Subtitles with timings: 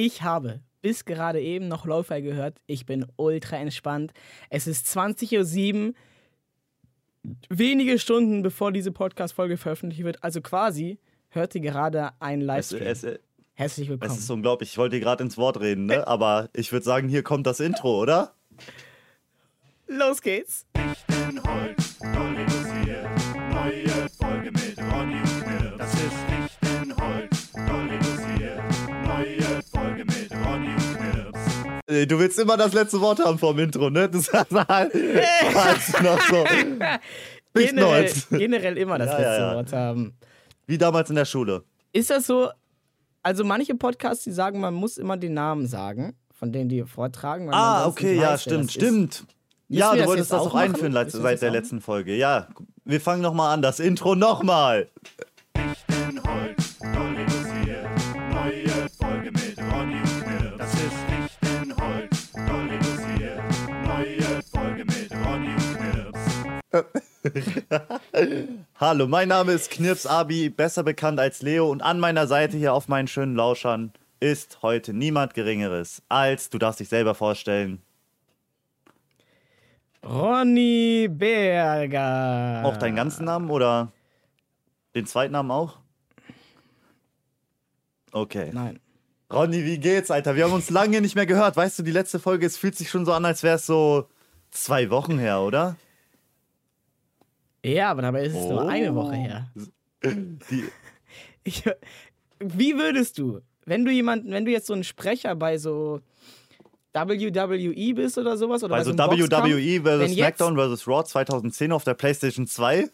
[0.00, 2.60] Ich habe bis gerade eben noch Lo-Fi gehört.
[2.68, 4.12] Ich bin ultra entspannt.
[4.48, 5.94] Es ist 20.07 Uhr,
[7.48, 10.22] wenige Stunden bevor diese Podcast-Folge veröffentlicht wird.
[10.22, 11.00] Also quasi
[11.30, 12.82] hört ihr gerade einen Livestream.
[12.82, 13.18] Es, es,
[13.54, 14.12] Herzlich willkommen.
[14.12, 14.70] es ist unglaublich.
[14.70, 16.06] Ich wollte gerade ins Wort reden, ne?
[16.06, 18.36] Aber ich würde sagen, hier kommt das Intro, oder?
[19.88, 20.64] Los geht's.
[21.08, 23.08] bin Holz, doll reduziert.
[23.50, 24.07] Neue
[31.88, 34.10] Du willst immer das letzte Wort haben vom Intro, ne?
[34.10, 36.44] Du sagst halt, halt noch so.
[37.54, 39.54] Generell, generell immer das Ja, letzte ja, ja.
[39.56, 40.12] Wort haben.
[40.66, 41.64] Wie damals in der Schule.
[41.92, 42.50] Ist das so?
[43.22, 47.48] Also manche Podcasts, die sagen, man muss immer den Namen sagen, von denen die vortragen.
[47.52, 49.24] Ah, okay, ja, weiß, stimmt, das stimmt.
[49.68, 51.54] Ja, du das wolltest das auch auch einführen seit das der auch?
[51.54, 52.14] letzten Folge.
[52.14, 52.48] Ja,
[52.84, 53.62] wir fangen nochmal an.
[53.62, 54.88] Das Intro nochmal.
[55.54, 57.17] bin Holz, doll
[68.78, 71.70] Hallo, mein Name ist Knirps Abi, besser bekannt als Leo.
[71.70, 76.58] Und an meiner Seite hier auf meinen schönen Lauschern ist heute niemand Geringeres als, du
[76.58, 77.80] darfst dich selber vorstellen,
[80.04, 82.62] Ronny Berger.
[82.64, 83.92] auch deinen ganzen Namen oder
[84.94, 85.78] den zweiten Namen auch?
[88.12, 88.50] Okay.
[88.52, 88.78] Nein.
[89.32, 90.36] Ronny, wie geht's, Alter?
[90.36, 91.56] Wir haben uns lange nicht mehr gehört.
[91.56, 94.08] Weißt du, die letzte Folge, es fühlt sich schon so an, als wäre es so
[94.50, 95.76] zwei Wochen her, oder?
[97.64, 98.66] Ja, aber dabei ist es nur Oh.
[98.68, 99.52] eine Woche her.
[101.44, 101.64] Ich,
[102.40, 106.00] wie würdest du, wenn du jemanden, wenn du jetzt so ein Sprecher bei so
[106.92, 110.00] WWE bist oder sowas oder also bei so WWE vs.
[110.10, 110.86] jetzt- SmackDown vs.
[110.86, 112.88] Raw 2010 auf der PlayStation 2.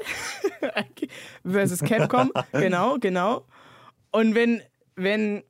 [1.44, 3.44] versus Capcom, genau, genau.
[4.12, 4.62] Und wenn,
[4.94, 5.42] wenn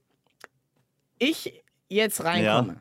[1.19, 2.81] ich jetzt reinkomme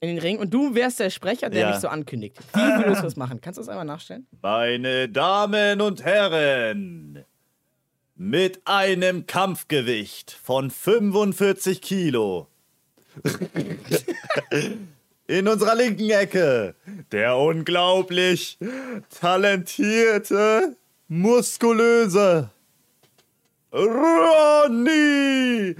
[0.00, 1.70] in den Ring und du wärst der Sprecher, der Ja.
[1.70, 3.40] mich so ankündigt, wie würdest du das machen?
[3.40, 4.26] Kannst du das einmal nachstellen?
[4.42, 7.24] Meine Damen und Herren,
[8.14, 12.48] mit einem Kampfgewicht von 45 Kilo.
[15.26, 16.74] In unserer linken Ecke
[17.12, 18.56] der unglaublich
[19.10, 20.76] talentierte,
[21.08, 22.50] muskulöse
[23.72, 25.76] Ronny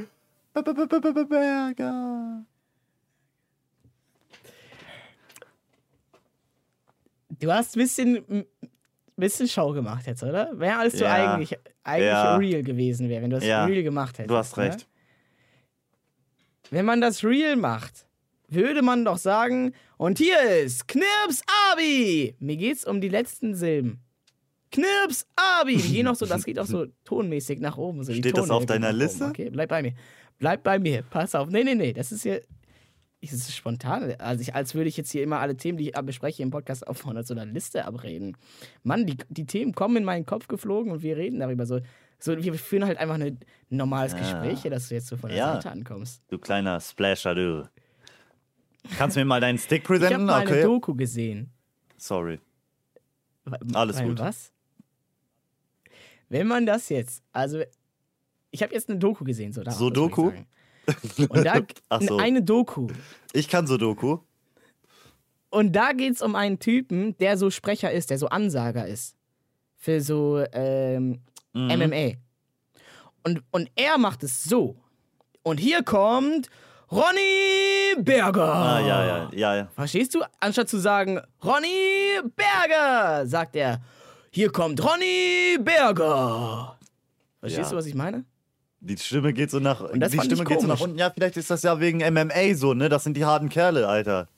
[1.29, 2.45] Berger.
[7.41, 8.45] Du hast ein bisschen,
[9.17, 10.51] bisschen Show gemacht jetzt, oder?
[10.59, 11.13] Wäre alles so Ja.
[11.35, 12.37] eigentlich, eigentlich Ja.
[12.37, 13.65] real gewesen wäre, wenn du das Ja.
[13.65, 14.31] real gemacht hättest.
[14.31, 14.65] Du hast ne?
[14.65, 14.87] recht.
[16.71, 18.07] Wenn man das real macht,
[18.49, 22.35] würde man doch sagen, und hier ist Knirps Abi.
[22.39, 24.01] Mir geht's um die letzten Silben.
[24.71, 25.77] Knirps Abi.
[25.77, 28.05] Die gehen auch so, das geht auch so tonmäßig nach oben.
[28.05, 29.25] So Steht das auf deiner Liste?
[29.25, 29.31] Oben.
[29.31, 29.93] Okay, bleib bei mir.
[30.39, 31.03] Bleib bei mir.
[31.09, 31.49] Pass auf.
[31.49, 31.93] Nee, nee, nee.
[31.93, 32.43] Das ist hier.
[33.21, 34.15] Das ist spontan.
[34.19, 36.87] Also ich, als würde ich jetzt hier immer alle Themen, die ich bespreche im Podcast
[36.87, 38.37] auf von so einer Liste abreden.
[38.85, 41.67] Mann, die, die Themen kommen in meinen Kopf geflogen und wir reden darüber.
[41.67, 41.81] So,
[42.21, 43.41] so wir führen halt einfach ein
[43.71, 45.55] normales Gespräch hier, dass du jetzt so von der Ja.
[45.55, 46.23] Seite ankommst.
[46.29, 47.69] Du kleiner Splasher, du.
[48.97, 50.25] Kannst du mir mal deinen Stick Ich habe präsentieren?
[50.25, 50.63] mal eine Okay.
[50.63, 51.51] Doku gesehen.
[51.97, 52.39] Sorry.
[53.75, 54.21] Alles weil gut.
[54.21, 54.53] Was?
[56.29, 57.63] Wenn man das jetzt, also
[58.51, 60.31] ich habe jetzt eine Doku gesehen, so darauf So Doku?
[61.29, 61.61] Und da
[62.01, 62.17] so.
[62.19, 62.89] eine Doku.
[63.33, 64.19] Ich kann Sudoku.
[65.51, 69.17] Und da geht es um einen Typen, der so Sprecher ist, der so Ansager ist.
[69.77, 71.21] Für so ähm,
[71.55, 71.69] Mhm.
[71.79, 72.13] MMA.
[73.25, 74.77] Und, und er macht es so.
[75.43, 76.49] Und hier kommt
[76.93, 78.55] Ronny Berger.
[78.55, 79.69] Ah, ja, ja, ja, ja.
[79.75, 80.23] Verstehst du?
[80.41, 83.81] Anstatt zu sagen, Ronny Berger, sagt er,
[84.31, 86.79] hier kommt Ronny Berger.
[87.41, 87.71] Verstehst Ja.
[87.71, 88.25] du, was ich meine?
[88.81, 89.91] Die Stimme geht so nach.
[89.93, 90.99] die Stimme geht so nach unten.
[90.99, 92.89] Ja, vielleicht ist das ja wegen MMA so, ne?
[92.89, 94.29] Das sind die harten Kerle, Alter.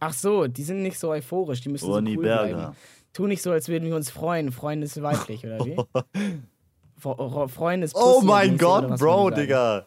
[0.00, 2.54] Ach so, die sind nicht so euphorisch, die müssen Ronny so cool Berger.
[2.56, 2.76] bleiben.
[3.12, 4.50] Tu nicht so, als würden wir uns freuen.
[4.50, 5.76] Freuen ist weiblich, oder wie?
[7.02, 9.30] Fre- Freuen ist Oh Pussy, mein mäßig, oder Gott, Bro?
[9.30, 9.86] Digga.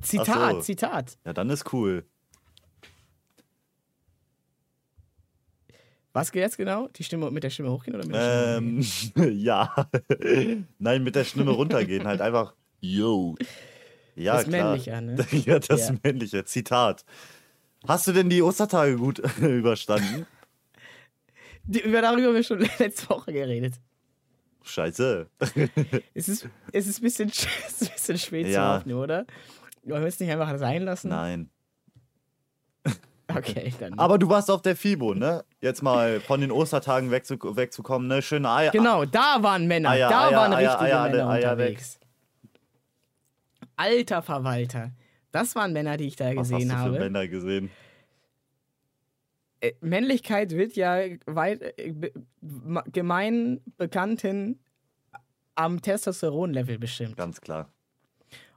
[0.00, 0.60] Zitat, so.
[0.62, 1.18] Zitat.
[1.24, 2.04] Ja, dann ist cool.
[6.14, 6.88] Was geht jetzt genau?
[6.88, 9.88] Die Stimme mit der Stimme hochgehen oder mit der Stimme Ähm, ja.
[10.78, 12.06] Nein, mit der Stimme runtergehen.
[12.06, 12.54] Halt einfach.
[12.80, 13.34] Yo.
[14.14, 14.70] Ja, Das klar.
[14.70, 15.16] Männliche, ne?
[15.44, 15.96] Ja, das Ja.
[16.02, 16.44] männliche.
[16.44, 17.04] Zitat.
[17.86, 20.26] Hast du denn die Ostertage gut überstanden?
[21.64, 23.74] Die, über darüber haben wir schon letzte Woche geredet.
[24.62, 25.28] Scheiße.
[26.14, 28.52] Es ist, es ist, ein, bisschen, es ist ein bisschen spät Ja.
[28.52, 29.26] zu aufnehmen, oder?
[29.82, 31.08] Wollen wir es nicht einfach sein lassen?
[31.08, 31.50] Nein.
[33.28, 33.98] Okay, dann.
[33.98, 35.44] Aber du warst auf der FIBO, ne?
[35.60, 38.22] Jetzt mal von den Ostertagen wegzu wegzukommen, ne?
[38.22, 38.70] Schöne Eier.
[38.70, 39.90] genau, da waren Männer.
[39.90, 41.50] Eier, da Eier, waren Eier, richtige Eier, Männer Eier weg.
[41.50, 42.00] unterwegs.
[43.76, 44.92] Alter Verwalter.
[45.32, 46.98] Das waren Männer, die ich da Was hast gesehen du für habe.
[46.98, 47.70] Männer gesehen?
[49.60, 51.92] Äh, Männlichkeit wird ja weit, äh,
[52.92, 54.60] gemein bekannten
[55.54, 57.16] am Testosteronlevel bestimmt.
[57.16, 57.68] Ganz klar.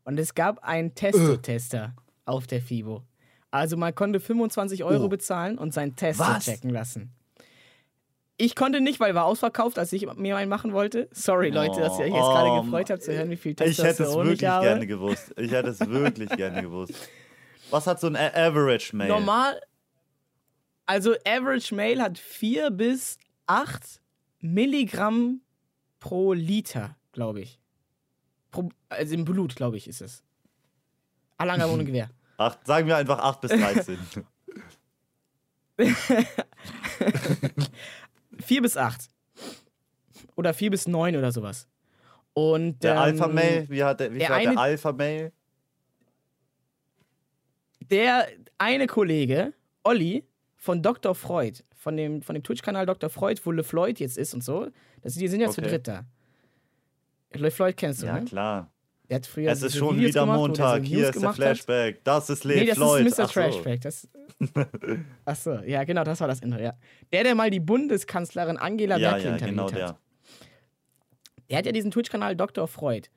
[0.04, 3.04] Und es gab einen Testo-Tester auf der FIBO.
[3.52, 5.10] Also man konnte 25 Euro Oh.
[5.10, 6.46] bezahlen und seinen Testo Was?
[6.46, 7.12] checken lassen.
[8.40, 11.08] Ich konnte nicht, weil war ausverkauft, als ich mir einen machen wollte.
[11.12, 13.54] Sorry, Leute, dass ihr euch jetzt Oh, gerade oh, gefreut habt zu hören, wie viel
[13.54, 14.66] Ich hätte es Testosteron ich, wirklich habe.
[14.66, 15.34] gerne gewusst.
[15.38, 16.94] Ich hätte es wirklich gerne gewusst.
[17.72, 19.08] Was hat so ein Average Mail?
[19.08, 19.60] Normal,
[20.86, 23.18] also Average Male hat 4 bis
[23.48, 24.02] 8
[24.40, 25.42] Milligramm
[26.00, 27.60] pro Liter, glaube ich.
[28.52, 30.24] Pro, also im Blut, glaube ich, ist es.
[31.38, 32.10] Alanger ohne Gewehr.
[32.38, 33.98] Acht, sagen wir einfach 8 bis 13.
[38.40, 39.10] 4 bis 8.
[40.36, 41.68] Oder 4 bis 9 oder sowas.
[42.34, 45.32] Und Der ähm, Alpha Mail, wie hat der, wie der der eine- Alpha Mail?
[47.90, 50.24] Der eine Kollege, Olli,
[50.58, 51.16] von Dr.
[51.16, 53.10] Freud, von dem, von dem Twitch-Kanal Dr.
[53.10, 54.68] Freud, wo LeFloid jetzt ist und so,
[55.02, 55.70] das, die sind ja zu Okay.
[55.70, 56.06] dritt da.
[57.34, 58.26] LeFloid kennst du, Ja, ne?
[58.26, 58.72] klar.
[59.10, 60.84] Der hat früher Es ist schon Videos wieder gemacht, Montag.
[60.84, 61.44] Hier ist der gemacht hat.
[61.46, 62.04] Flashback.
[62.04, 63.06] Das ist Lee Nee, das Floyd.
[63.08, 63.24] ist Mr.
[63.26, 63.32] Ach.
[63.32, 63.82] Trashback.
[63.82, 64.08] Das
[65.26, 66.74] Achso, ja, genau, das war das Intro, ja.
[67.12, 69.76] Der, der mal die Bundeskanzlerin Angela Ja, Merkel ja, interviewt genau hat.
[69.78, 69.98] der.
[71.50, 72.68] Der hat ja diesen Twitch-Kanal Dr.
[72.68, 73.08] Freud.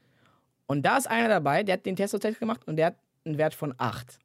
[0.67, 3.55] Und da ist einer dabei, der hat den Testotest gemacht und der hat einen Wert
[3.55, 4.19] von 8.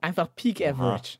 [0.00, 0.70] Einfach Peak Aha.
[0.70, 1.18] Average.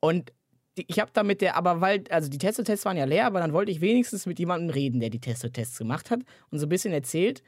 [0.00, 0.32] Und die,
[0.76, 3.52] ich habe da mit der, aber weil, also die Testotests waren ja leer, aber dann
[3.52, 6.20] wollte ich wenigstens mit jemandem reden, der die Testotests gemacht hat
[6.50, 7.42] und so ein bisschen erzählt.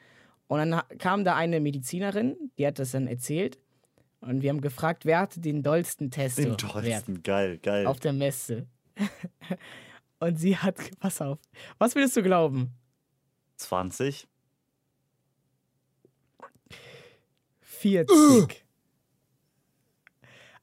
[0.48, 3.58] Und dann kam da eine Medizinerin, die hat das dann erzählt.
[4.20, 6.42] Und wir haben gefragt, wer hatte den dollsten Testo?
[6.42, 7.22] Den Wert tollsten.
[7.22, 7.86] Geil, geil.
[7.86, 8.66] auf der Messe.
[10.20, 11.38] und sie hat, pass auf,
[11.78, 12.70] was würdest du glauben?
[13.56, 14.28] 20.
[17.60, 18.61] 40.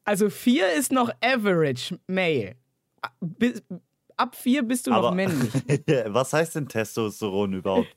[0.09, 2.55] Also 4 ist noch Average Male.
[3.21, 3.61] Bis,
[4.17, 5.51] ab 4 bist du noch Aber- männlich.
[6.07, 7.95] Was heißt denn Testosteron überhaupt?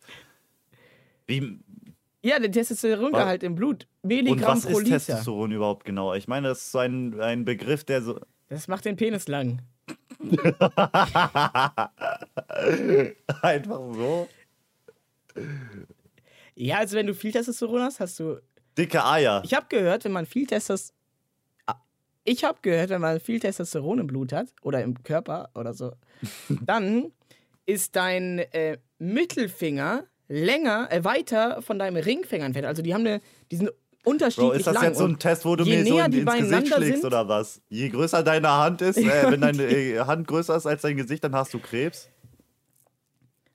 [1.26, 1.59] Wie,
[2.23, 3.88] Ja, der Testosterongehalt im Blut.
[4.03, 4.99] und Milligramm was pro ist Liter.
[4.99, 6.12] Testosteron überhaupt genau?
[6.12, 8.20] Ich meine, das ist so ein, ein Begriff, der so.
[8.50, 9.62] Das macht den Penis lang.
[13.41, 14.29] Einfach so.
[16.56, 18.38] Ja, also wenn du viel Testosteron hast, hast du.
[18.76, 19.41] Dicke Eier.
[19.47, 20.99] Ich habe gehört, wenn man viel Testosteron.
[22.25, 25.93] Ich habe gehört, wenn man viel Testosteron im Blut hat oder im Körper oder so,
[26.67, 27.13] dann
[27.67, 32.67] ist dein äh, Mittelfinger länger, äh, weiter von deinem Ringfinger entfernt.
[32.67, 33.21] Also die haben eine,
[33.51, 33.71] die sind
[34.05, 34.85] unterschiedlich Bro, ist das lang.
[34.85, 37.61] jetzt so ein Test, wo du mir so in, ins Gesicht schlägst sind- oder was?
[37.69, 41.23] Je größer deine Hand ist, äh, wenn deine äh, Hand größer ist als dein Gesicht,
[41.25, 42.09] dann hast du Krebs.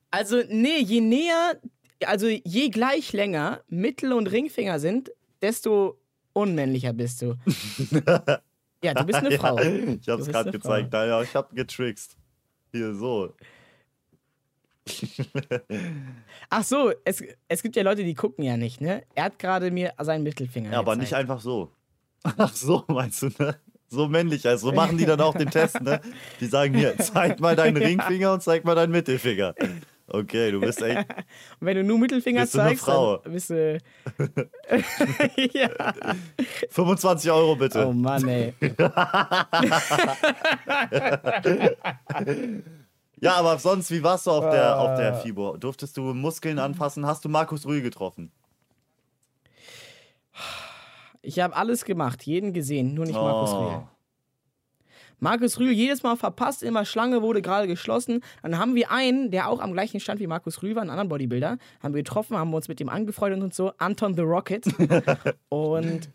[0.09, 1.59] Also, nee, je näher,
[2.05, 5.11] also je gleich länger Mittel- und Ringfinger sind,
[5.41, 5.99] desto
[6.33, 7.35] unmännlicher bist du.
[8.83, 9.57] ja, du bist eine Frau.
[9.59, 10.91] Ja, ich hab's gerade gezeigt.
[10.93, 12.17] Naja, ich hab getrickst.
[12.71, 13.33] Hier so.
[16.49, 19.03] Ach so, es, es gibt ja Leute, die gucken ja nicht, ne?
[19.15, 21.01] Er hat gerade mir seinen Mittelfinger Ja, aber gezeigt.
[21.11, 21.71] nicht einfach so.
[22.37, 23.57] Ach so, meinst du, ne?
[23.89, 26.01] So männlich, also so machen die dann auch den Test, ne?
[26.41, 29.55] Die sagen hier, zeig mal deinen Ringfinger und zeig mal deinen Mittelfinger.
[30.09, 30.97] Okay, du bist echt.
[31.59, 33.17] Und wenn du nur Mittelfinger Bist du eine zeigst, Frau?
[33.17, 33.77] dann bist du...
[35.53, 35.69] ja.
[36.69, 37.85] 25 Euro bitte.
[37.85, 38.53] Oh Mann, ey.
[43.19, 44.95] Ja, aber sonst, wie warst du auf der, auf Ah.
[44.97, 45.57] der FIBO?
[45.57, 47.05] Durftest du Muskeln anfassen?
[47.05, 48.31] Hast du Markus Rühl getroffen?
[51.23, 53.65] Ich habe alles gemacht, jeden gesehen, nur nicht Markus Oh.
[53.67, 53.83] Rühl.
[55.19, 58.21] Markus Rühl jedes Mal verpasst, immer Schlange wurde gerade geschlossen.
[58.43, 61.09] Dann haben wir einen, der auch am gleichen Stand wie Markus Rühl war, einen anderen
[61.09, 64.65] Bodybuilder, haben wir getroffen, haben uns mit dem angefreundet und so, Anton the Rocket.
[65.49, 66.09] und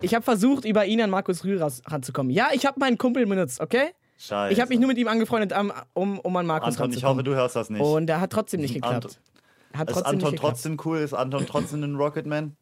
[0.00, 2.32] ich habe versucht, über ihn an Markus Rühl ranzukommen.
[2.32, 3.90] Ja, ich habe meinen Kumpel benutzt, okay?
[4.18, 4.52] Scheiße.
[4.52, 5.52] Ich habe mich nur mit ihm angefreundet,
[5.94, 7.14] um, um, an Markus Anton, ich ranzukommen.
[7.18, 7.80] hoffe, du hörst das nicht.
[7.80, 8.94] und er hat trotzdem nicht geklappt.
[9.04, 10.54] Anton- Hat ist trotzdem Anton nicht geklappt.
[10.54, 10.98] trotzdem cool?
[10.98, 12.56] Ist Anton trotzdem ein Rocketman?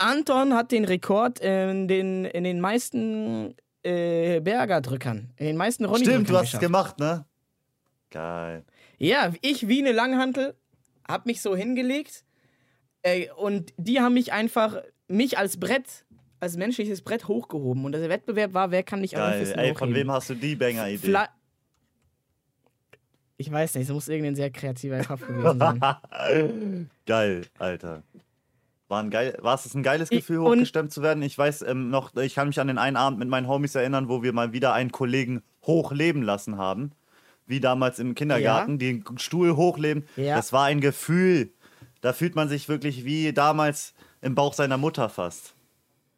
[0.00, 6.04] Anton hat den Rekord in den, in den meisten äh, Bergerdrückern, in den meisten ronny
[6.04, 7.26] Stimmt, du hast es gemacht, ne?
[8.10, 8.64] Geil.
[8.98, 10.54] Ja, ich wie eine Langhantel,
[11.06, 12.24] hab mich so hingelegt
[13.02, 14.76] äh, und die haben mich einfach,
[15.06, 16.06] mich als Brett,
[16.40, 17.84] als menschliches Brett hochgehoben.
[17.84, 19.52] Und der Wettbewerb war, wer kann mich am Geil.
[19.56, 19.94] Ey, von hochheben.
[19.94, 21.14] wem hast du die Banger-Idee?
[23.36, 26.90] Ich weiß nicht, es muss irgendein sehr kreativer Kopf gewesen sein.
[27.06, 28.02] Geil, Alter.
[28.90, 31.22] War, ein geil, war es ein geiles Gefühl, hochgestemmt zu werden?
[31.22, 34.08] Ich weiß ähm, noch, ich kann mich an den einen Abend mit meinen Homies erinnern,
[34.08, 36.90] wo wir mal wieder einen Kollegen hochleben lassen haben.
[37.46, 40.06] Wie damals im Kindergarten, den Stuhl hochleben.
[40.16, 40.34] Ja.
[40.34, 41.52] Das war ein Gefühl.
[42.00, 45.54] Da fühlt man sich wirklich wie damals im Bauch seiner Mutter fast.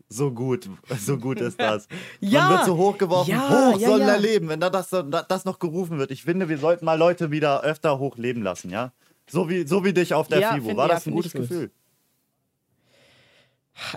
[0.09, 1.89] So gut, so gut ist das.
[2.21, 4.09] Ja, Man wird so hochgeworfen, ja, hoch ja, soll ja.
[4.09, 6.11] er leben, wenn da das, das noch gerufen wird.
[6.11, 8.93] Ich finde, wir sollten mal Leute wieder öfter hochleben lassen, ja?
[9.29, 10.75] So wie, so wie dich auf der Ja, FIBO.
[10.77, 11.43] War ja, das ein gutes gut.
[11.43, 11.71] Gefühl?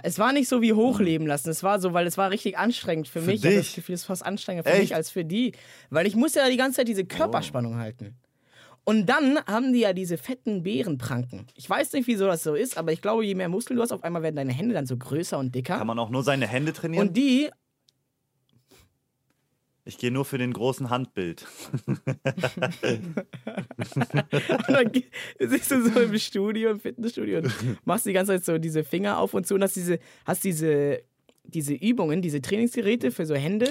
[0.04, 1.50] Es war nicht so wie hochleben lassen.
[1.50, 3.36] Es war so, weil es war richtig anstrengend für, Für mich.
[3.42, 3.68] Ich hatte dich?
[3.68, 4.84] das Gefühl, es ist fast anstrengender für Echt?
[4.84, 5.54] mich als für die.
[5.90, 8.16] Weil ich muss ja die ganze Zeit diese Körperspannung halten.
[8.88, 11.48] Und dann haben die ja diese fetten Bärenpranken.
[11.56, 13.92] Ich weiß nicht, wieso das so ist, aber ich glaube, je mehr Muskeln du hast,
[13.92, 15.78] auf einmal werden deine Hände dann so größer und dicker.
[15.78, 17.08] Kann man auch nur seine Hände trainieren?
[17.08, 17.50] Und die,
[19.86, 21.46] ich gehe nur für den großen Handbild.
[21.88, 21.98] Und
[24.70, 24.92] dann
[25.50, 27.52] sitzt du so im Studio, im Fitnessstudio und
[27.86, 31.02] machst die ganze Zeit so diese Finger auf und zu und hast diese, hast diese,
[31.44, 33.70] diese Übungen, diese Trainingsgeräte für so Hände.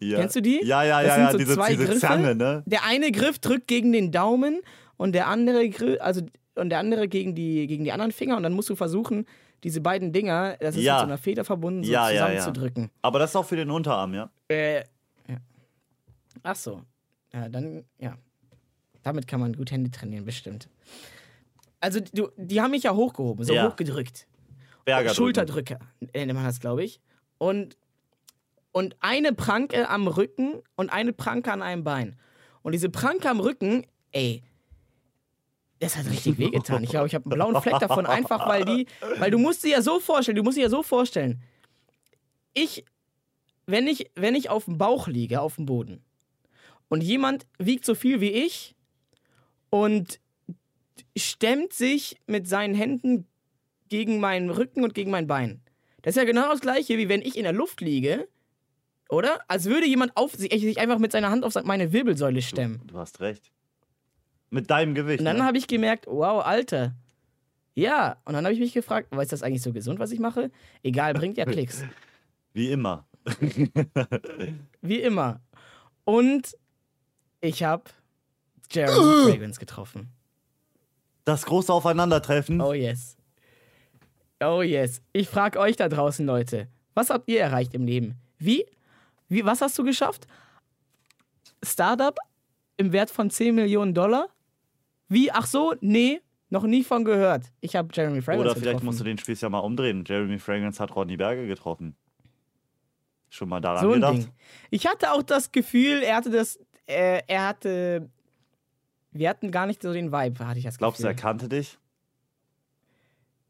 [0.00, 0.18] Ja.
[0.20, 0.60] Kennst du die?
[0.64, 2.00] Ja, ja, Das ja, sind ja, so diese, zwei diese Griffe.
[2.00, 2.62] Zange, ne?
[2.66, 4.60] Der eine Griff drückt gegen den Daumen
[4.96, 6.22] und der andere Griff, also
[6.56, 9.26] und der andere gegen die, gegen die anderen Finger und dann musst du versuchen,
[9.64, 10.94] diese beiden Dinger, das ist Ja.
[10.94, 12.38] mit so einer Feder verbunden, so Ja, ja, ja.
[12.38, 12.90] zusammenzudrücken.
[13.02, 14.30] Aber das ist auch für den Unterarm, ja?
[14.48, 14.82] Äh, ja.
[16.44, 16.82] Ach so.
[17.32, 18.16] Ja, dann, ja.
[19.02, 20.68] Damit kann man gut Hände trainieren, bestimmt.
[21.80, 23.68] Also, du, die haben mich ja hochgehoben, so Ja.
[23.68, 24.26] hochgedrückt.
[24.84, 25.12] Berger.
[25.14, 25.78] Schulterdrücker
[26.14, 27.00] nennt man das, glaube ich.
[27.38, 27.76] Und,
[28.72, 32.18] und eine Pranke am Rücken und eine Pranke an einem Bein.
[32.62, 34.42] Und diese Pranke am Rücken, ey,
[35.80, 36.82] das hat richtig wehgetan.
[36.84, 38.86] Ich glaube, ich habe einen blauen Fleck davon, einfach weil die,
[39.18, 41.42] weil du musst dir ja so vorstellen, du musst dir ja so vorstellen,
[42.54, 42.84] ich,
[43.66, 46.03] wenn ich, wenn ich auf dem Bauch liege, auf dem Boden,
[46.94, 48.76] und jemand wiegt so viel wie ich
[49.68, 50.20] und
[51.16, 53.26] stemmt sich mit seinen Händen
[53.88, 55.60] gegen meinen Rücken und gegen mein Bein.
[56.02, 58.28] Das ist ja genau das gleiche, wie wenn ich in der Luft liege,
[59.08, 59.40] oder?
[59.48, 62.82] Als würde jemand auf sich, sich einfach mit seiner Hand auf meine Wirbelsäule stemmen.
[62.86, 63.50] Du hast recht.
[64.50, 65.18] Mit deinem Gewicht.
[65.18, 65.44] Und dann ne?
[65.44, 66.94] habe ich gemerkt, wow, Alter.
[67.74, 70.20] Ja, und dann habe ich mich gefragt, war ist das eigentlich so gesund, was ich
[70.20, 70.52] mache?
[70.84, 71.84] Egal, bringt ja Klicks.
[72.52, 73.04] Wie immer.
[74.80, 75.40] Wie immer.
[76.04, 76.56] Und
[77.44, 77.84] ich habe
[78.70, 80.10] Jeremy Fragrance getroffen.
[81.24, 82.60] Das große Aufeinandertreffen.
[82.60, 83.16] Oh yes.
[84.40, 85.00] Oh yes.
[85.12, 88.16] Ich frage euch da draußen, Leute, was habt ihr erreicht im Leben?
[88.38, 88.66] Wie?
[89.28, 90.26] Wie was hast du geschafft?
[91.62, 92.16] Startup
[92.76, 94.28] im Wert von 10 Millionen Dollar?
[95.08, 95.30] Wie?
[95.30, 96.20] Ach so, nee,
[96.50, 97.44] noch nie von gehört.
[97.60, 98.86] Ich habe Jeremy Fragrance Oder vielleicht getroffen.
[98.86, 100.04] musst du den Spieß ja mal umdrehen.
[100.06, 101.96] Jeremy Fragrance hat Rodney Berger getroffen.
[103.30, 104.14] Schon mal daran so gedacht?
[104.14, 104.28] Ding.
[104.70, 108.10] Ich hatte auch das Gefühl, er hatte das, äh, er hatte,
[109.12, 111.22] wir hatten gar nicht so den Vibe, hatte ich das Glaubst du, er Gefühl.
[111.22, 111.78] kannte dich?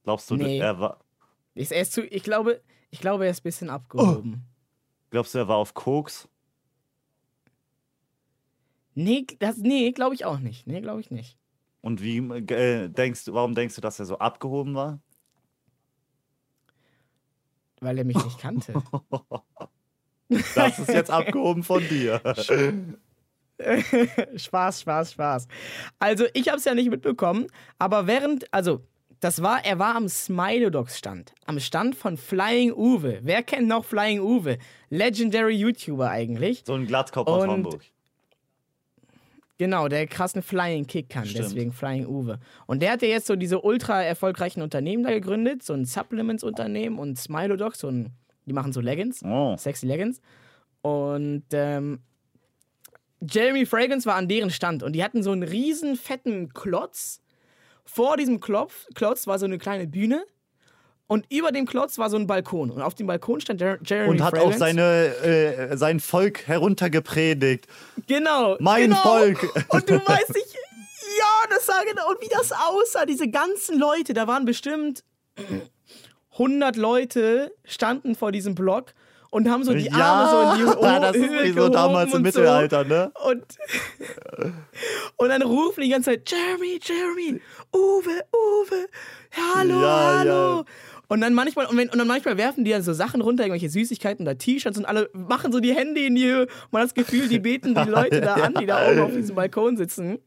[0.04, 0.58] Glaubst du, Nee.
[0.58, 1.00] er war,
[1.54, 2.60] Ich, er ist zu, ich glaube,
[2.90, 3.72] ich glaube, er ist ein bisschen Oh.
[3.72, 4.44] abgehoben.
[5.10, 6.28] glaubst du, er war auf Koks?
[8.94, 10.66] Nee, das, nee, glaube ich auch nicht.
[10.66, 11.36] Nee, glaube ich nicht.
[11.80, 15.00] Und wie äh, denkst du, warum denkst du, dass er so abgehoben war?
[17.80, 18.74] Weil er mich nicht kannte.
[20.54, 22.20] Das ist jetzt abgehoben von dir.
[24.36, 25.48] Spaß, Spaß, Spaß.
[25.98, 27.46] Also, ich habe es ja nicht mitbekommen,
[27.78, 28.80] aber während, also,
[29.20, 31.32] das war, er war am Smilodogs Stand.
[31.46, 33.20] Am Stand von Flying Uwe.
[33.22, 34.58] Wer kennt noch Flying Uwe?
[34.90, 36.62] Legendary YouTuber eigentlich.
[36.66, 37.82] So ein Glatzkopf aus Hamburg.
[39.56, 41.44] Genau, der krassen Flying Kick kann, Stimmt.
[41.44, 42.40] deswegen Flying Uwe.
[42.66, 46.98] Und der hat ja jetzt so diese ultra erfolgreichen Unternehmen da gegründet, so ein Supplements-Unternehmen
[46.98, 48.10] und Smilodogs, so ein,
[48.46, 49.22] die machen so Leggings.
[49.24, 49.56] Oh.
[49.56, 50.20] Sexy Leggings.
[50.82, 52.00] Und ähm,
[53.28, 57.20] Jeremy Fragrance war an deren Stand und die hatten so einen riesen fetten Klotz.
[57.84, 60.24] Vor diesem Klopf, Klotz war so eine kleine Bühne
[61.06, 62.70] und über dem Klotz war so ein Balkon.
[62.70, 64.56] Und auf dem Balkon stand Jer Jeremy Und hat Fragrance.
[64.56, 67.66] auch seine, äh, sein Volk heruntergepredigt.
[68.06, 68.56] Genau.
[68.58, 69.02] Mein genau.
[69.02, 69.42] Volk.
[69.68, 70.54] Und du weißt nicht,
[71.18, 72.08] ja, das sah genau.
[72.10, 75.04] Und wie das aussah, diese ganzen Leute, da waren bestimmt
[76.32, 78.94] 100 Leute, standen vor diesem Block
[79.34, 82.22] und haben so die Arme so in die Ho das ist wie so damals im
[82.22, 83.10] Mittelalter, ne?
[83.16, 83.30] So.
[83.30, 83.42] Und,
[85.16, 87.40] und dann rufen die ganze Zeit, Jeremy, Jeremy,
[87.72, 88.86] Uwe, Uwe,
[89.32, 90.30] hallo, Ja, hallo.
[90.58, 90.64] ja.
[91.08, 93.70] Und dann manchmal, und, wenn, und dann manchmal werfen die dann so Sachen runter, irgendwelche
[93.70, 96.46] Süßigkeiten oder T-Shirts und alle machen so die Hände in die Höhe.
[96.70, 99.34] Man hat das Gefühl, die beten die Leute da an, die da oben auf diesem
[99.34, 100.18] Balkon sitzen.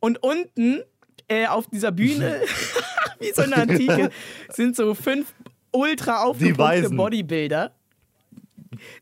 [0.00, 0.82] Und unten
[1.28, 2.40] äh, auf dieser Bühne,
[3.20, 4.10] wie so eine Antike,
[4.48, 5.32] sind so fünf
[5.70, 6.90] ultra aufgepumpte.
[6.90, 7.72] Bodybuilder.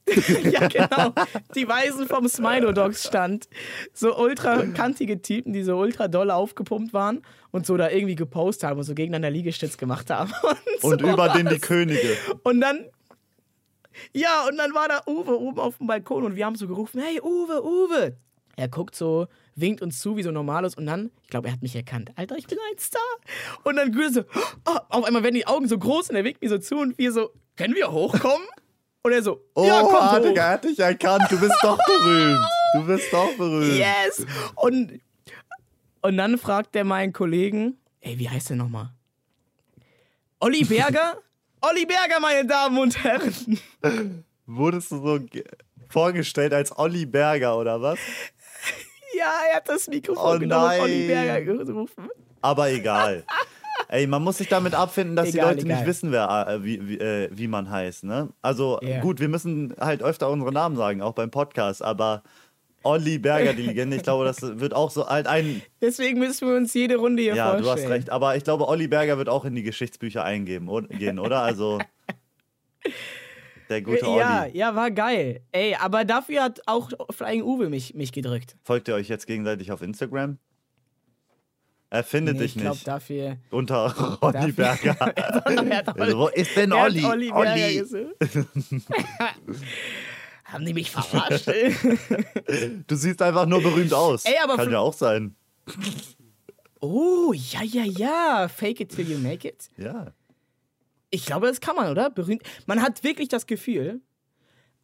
[0.51, 1.13] ja, genau.
[1.55, 3.49] Die Weisen vom Smilodogs stand.
[3.93, 8.69] So ultra kantige Typen, die so ultra doll aufgepumpt waren und so da irgendwie gepostet
[8.69, 10.33] haben und so gegeneinander Liegestütz gemacht haben.
[10.83, 11.59] Und, Und über den die.
[11.59, 12.17] Könige.
[12.43, 12.87] Und dann.
[14.15, 17.03] Ja, und dann war da Uwe oben auf dem Balkon und wir haben so gerufen:
[17.03, 18.17] Hey, Uwe, Uwe!
[18.57, 19.27] Er guckt so
[19.61, 22.11] winkt uns zu wie so normales und dann, ich glaube, er hat mich erkannt.
[22.17, 23.01] Alter, ich bin ein Star.
[23.65, 24.21] Und dann Güte so,
[24.67, 26.99] oh, auf einmal werden die Augen so groß und er winkt mir so zu und
[26.99, 28.47] wir so, können wir hochkommen?
[29.03, 30.19] Und er so, Oh, ja, komm hoch.
[30.23, 31.25] Digga, hat dich erkannt.
[31.31, 32.45] Du bist doch berühmt.
[32.75, 33.77] Du bist doch berühmt.
[33.79, 34.27] Yes!
[34.57, 35.01] Und,
[36.03, 38.91] und dann fragt er meinen Kollegen, ey, wie heißt der nochmal?
[40.41, 41.19] Olli Berger?
[41.63, 43.59] Olli Berger, meine Damen und Herren.
[44.47, 45.45] Wurdest du so ge-
[45.89, 47.99] vorgestellt als Olli Berger oder was?
[49.17, 51.45] Ja, er hat das Mikrofon Oh genommen und Olli nein.
[51.45, 52.09] Berger gerufen.
[52.41, 53.25] Aber egal.
[53.93, 55.79] Ey, man muss sich damit abfinden, dass die Egal, Leute egal.
[55.79, 58.05] nicht wissen, wer, äh, wie, wie, äh, wie man heißt.
[58.05, 58.29] Ne?
[58.41, 59.01] Also Ja.
[59.01, 61.83] gut, wir müssen halt öfter unsere Namen sagen, auch beim Podcast.
[61.83, 62.23] Aber
[62.85, 65.61] Olli Berger, die Legende, ich glaube, das wird auch so halt ein.
[65.81, 67.65] Deswegen müssen wir uns jede Runde hier Ja, vorstellen.
[67.65, 68.11] du hast recht.
[68.11, 71.41] Aber ich glaube, Olli Berger wird auch in die Geschichtsbücher eingeben, oder, gehen, oder?
[71.41, 71.81] Also
[73.69, 74.19] der gute Olli.
[74.19, 75.41] Ja, ja, war geil.
[75.53, 78.57] Ey, aber dafür hat auch Flying Uwe mich, mich gedrückt.
[78.63, 80.39] Folgt ihr euch jetzt gegenseitig auf Instagram?
[81.93, 83.37] Er findet Nee, dich ich glaube nicht dafür.
[83.51, 85.13] unter Olli Dafür- Berger.
[85.17, 87.05] Er Also, wo ist denn Olli?
[87.05, 88.15] Olli gesucht.
[90.45, 91.49] Haben die mich verarscht?
[92.87, 94.25] Du siehst einfach nur berühmt aus.
[94.25, 95.35] Ey, Kann ja auch sein.
[96.81, 98.49] oh, ja, ja, ja.
[98.49, 99.69] Fake it till you make it.
[99.77, 100.13] Ja.
[101.11, 102.11] Ich glaube, das kann man, oder?
[102.11, 102.43] Berühmt.
[102.67, 104.01] Man hat wirklich das Gefühl.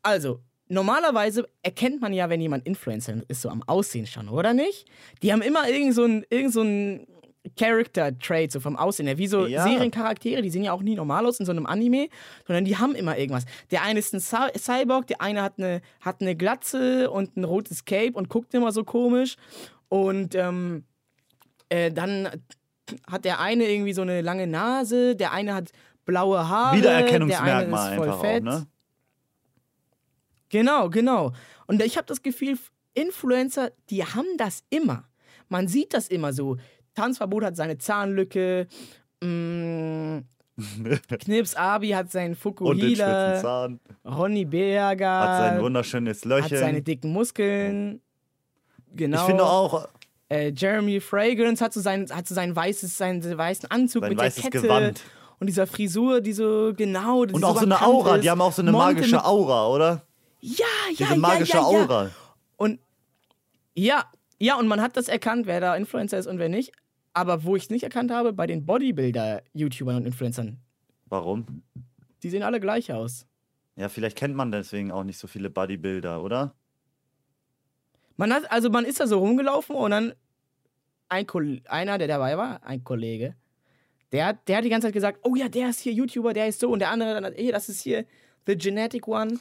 [0.03, 4.87] Also, normalerweise erkennt man ja, wenn jemand Influencer ist, so am Aussehen schon, oder nicht?
[5.23, 7.07] Die haben immer irgend so ein, irgend so ein
[7.57, 9.19] Character-Trait, so vom Aussehen her.
[9.19, 9.63] Wie so Ja.
[9.63, 12.09] Seriencharaktere, die sehen ja auch nie normal aus in so einem Anime,
[12.47, 13.45] sondern die haben immer irgendwas.
[13.71, 17.45] Der eine ist ein Cy Cyborg, der eine hat eine, hat eine Glatze und ein
[17.45, 19.37] rotes Cape und guckt immer so komisch.
[19.89, 20.85] Und ähm,
[21.69, 22.29] äh, dann
[23.11, 25.71] hat der eine irgendwie so eine lange Nase, der eine hat
[26.05, 26.77] blaue Haare.
[26.77, 28.43] Wiedererkennungsmerkmal der eine ist voll fett.
[28.43, 28.67] auch, ne?
[30.57, 31.33] Genau, genau.
[31.67, 32.59] Und ich habe das Gefühl,
[32.95, 35.05] Influencer, die haben das immer.
[35.49, 36.57] Man sieht das immer so.
[36.95, 38.67] Tanzverbot hat seine Zahnlücke.
[39.23, 40.21] Mm,
[41.21, 43.41] Knips Abi hat seinen Und den spitzen Fukuhila.
[43.43, 43.81] Zahn.
[44.05, 46.85] Ronny Berger Hat sein wunderschönes hat seine Löchchen.
[46.85, 48.01] dicken Muskeln.
[48.95, 49.21] Genau.
[49.21, 49.89] Ich finde auch
[50.31, 54.19] äh, Jeremy Fragrance hat so sein, hat so sein weißes, seinen weißen Anzug Sein mit
[54.19, 55.03] der weißes Kette Gewand.
[55.39, 57.27] und dieser Frisur, die so genau.
[57.27, 58.17] die und so auch so eine Aura.
[58.17, 58.25] ist.
[58.25, 60.06] Die haben auch so eine Monte magische Aura, oder?
[60.41, 61.79] Ja, ja, Diese magische ja, ja, ja.
[61.85, 62.11] Aura.
[62.57, 62.81] Und
[63.75, 66.73] ja, ja, und man hat das erkannt, wer da Influencer ist und wer nicht.
[67.13, 70.59] Aber wo ich es nicht erkannt habe, bei den Bodybuilder-YouTubern und Influencern,
[71.07, 71.63] Warum?
[72.23, 73.27] die sehen alle gleich aus.
[73.77, 76.55] Ja, vielleicht kennt man deswegen auch nicht so viele Bodybuilder, oder?
[78.17, 80.15] Man hat, also man ist da so rumgelaufen und dann
[81.09, 81.27] ein
[81.69, 83.35] einer, der dabei war, ein Kollege,
[84.13, 86.49] der, hat- der hat die ganze Zeit gesagt, oh ja, der ist hier YouTuber, der
[86.49, 88.05] ist so und der andere dann, hat, hey, das ist hier
[88.47, 89.39] The Genetic One,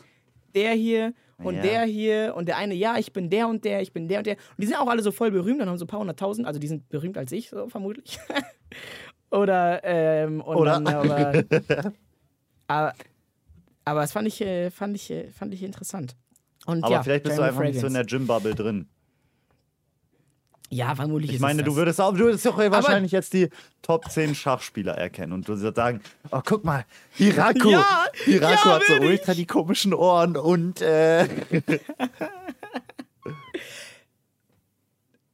[0.56, 1.62] der hier und Ja.
[1.62, 4.28] der hier und der eine, ja, ich bin der und der, ich bin der und
[4.28, 4.36] der.
[4.36, 6.60] Und die sind auch alle so voll berühmt, dann haben so ein paar hunderttausend, also
[6.60, 8.20] die sind berühmt als ich, so vermutlich.
[9.32, 10.72] Oder, ähm, und Oder?
[10.80, 11.44] Dann, aber,
[12.68, 12.94] aber,
[13.84, 16.16] aber das fand ich, äh, fand ich, äh, fand ich interessant.
[16.66, 18.10] Und Aber ja, vielleicht bist du Jeremy einfach nicht so in Fragrance.
[18.10, 18.88] der Gym-Bubble drin.
[20.72, 23.50] Ja, vermutlich Ich ist meine, es du würdest auch, du würdest doch wahrscheinlich jetzt die
[23.82, 26.02] Top 10 Schachspieler erkennen und du würdest sagen,
[26.32, 29.02] oh, guck mal, Hirako, Ja, Hirako ja, hat so ich.
[29.02, 31.28] ultra die komischen Ohren und äh,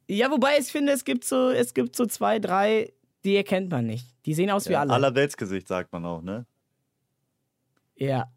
[0.08, 2.92] Ja, wobei ich finde, es gibt so, es gibt so zwei, drei,
[3.24, 4.06] die erkennt man nicht.
[4.26, 4.92] Die sehen aus wie alle.
[4.92, 6.44] allerweltsgesicht, sagt man auch, ne?
[7.96, 8.30] Ja.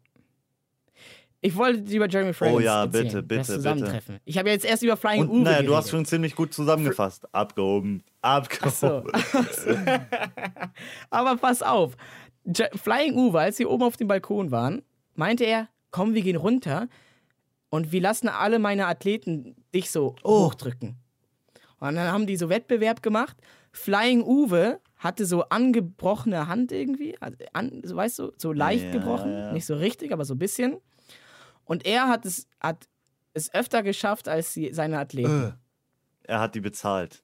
[1.46, 4.18] Ich wollte über Jeremy Fragrance Oh ja, erzählen, bitte, bitte, das Zusammentreffen.
[4.24, 5.70] Ich habe jetzt erst über Flying Und Uwe naja, geredet.
[5.70, 7.32] du hast schon ziemlich gut zusammengefasst.
[7.32, 9.12] Abgehoben, abgehoben.
[9.52, 9.76] so.
[11.10, 11.96] Aber pass auf.
[12.44, 14.82] J Flying Uwe, als sie oben auf dem Balkon waren,
[15.14, 16.88] meinte er, komm, wir gehen runter
[17.70, 20.46] und wir lassen alle meine Athleten dich so Oh.
[20.46, 20.96] hochdrücken.
[21.78, 23.36] Und dann haben die so Wettbewerb gemacht.
[23.72, 28.90] Flying Uwe hatte so angebrochene Hand irgendwie, also an, so, weißt du, so leicht Ja,
[28.92, 29.52] gebrochen, ja.
[29.52, 30.78] nicht so richtig, aber so ein bisschen.
[31.66, 32.88] Und er hat es, hat
[33.34, 35.54] es öfter geschafft als die, seine Athleten.
[36.24, 37.22] Er hat die bezahlt.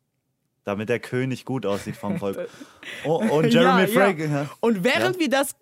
[0.64, 2.48] Damit der König gut aussieht vom Volk.
[3.04, 3.88] Oh, und Jeremy Ja, ja.
[3.88, 4.50] Fragrance.
[4.60, 5.56] Und während wir das,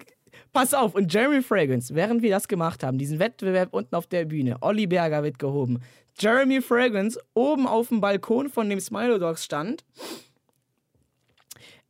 [0.53, 4.25] pass auf, und Jeremy Fragrance, während wir das gemacht haben, diesen Wettbewerb unten auf der
[4.27, 5.81] Bühne, Olli Berger wird gehoben,
[6.19, 9.85] Jeremy Fragrance oben auf dem Balkon von dem Smilo Dogs stand.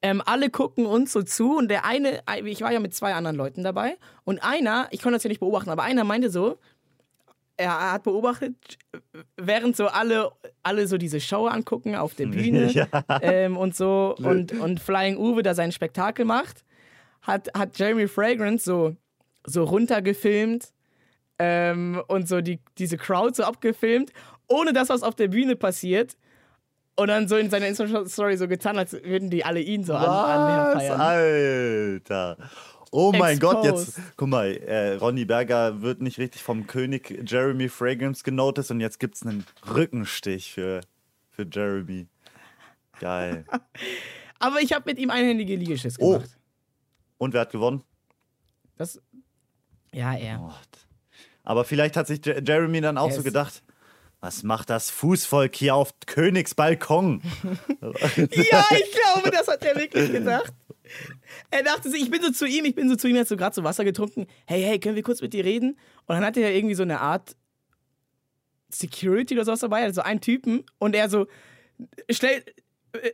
[0.02, 3.36] Ähm, alle gucken uns so zu und der eine, ich war ja mit zwei anderen
[3.36, 6.58] Leuten dabei und einer, ich konnte das ja nicht beobachten, aber einer meinte so,
[7.60, 8.54] er hat beobachtet,
[9.36, 10.30] während so alle,
[10.62, 12.86] alle so diese Show angucken auf der Bühne Ja.
[13.20, 16.64] ähm, und so und, und Flying Uwe da sein Spektakel macht,
[17.22, 18.96] hat, hat Jeremy Fragrance so,
[19.44, 20.72] so runtergefilmt
[21.38, 24.10] ähm, und so die, diese Crowd so abgefilmt,
[24.48, 26.16] ohne dass was auf der Bühne passiert.
[26.96, 30.04] Und dann so in seiner Insta-Story so getan, als würden die alle ihn so an,
[30.04, 31.00] an.
[31.00, 32.36] Alter.
[32.92, 34.12] Oh mein Gott, jetzt, Exposed.
[34.16, 38.98] guck mal, äh, Ronny Berger wird nicht richtig vom König Jeremy Fragrance genotet und jetzt
[38.98, 40.80] gibt's einen Rückenstich für,
[41.30, 42.08] für Jeremy.
[42.98, 43.44] Geil.
[44.40, 46.14] Aber ich habe mit ihm einhändige Liegestütz Oh.
[46.14, 46.30] gemacht.
[47.18, 47.84] Und wer hat gewonnen?
[48.76, 49.00] Das.
[49.92, 50.38] Ja, er.
[50.38, 50.86] Gott.
[51.44, 53.62] Aber vielleicht hat sich Je- Jeremy dann auch Er so gecht,
[54.20, 57.22] was macht das Fußvolk hier auf Königs Balkon?
[57.80, 60.52] Ja, ich glaube, das hat er wirklich gedacht.
[61.50, 63.28] Er dachte sich, ich bin so zu ihm, ich bin so zu ihm, er hat
[63.28, 64.26] so gerade so Wasser getrunken.
[64.46, 65.78] Hey, hey, können wir kurz mit dir reden?
[66.06, 67.36] Und dann hatte er irgendwie so eine Art
[68.70, 70.64] Security oder sowas dabei, also einen Typen.
[70.78, 71.26] Und er so
[72.10, 72.44] schnell,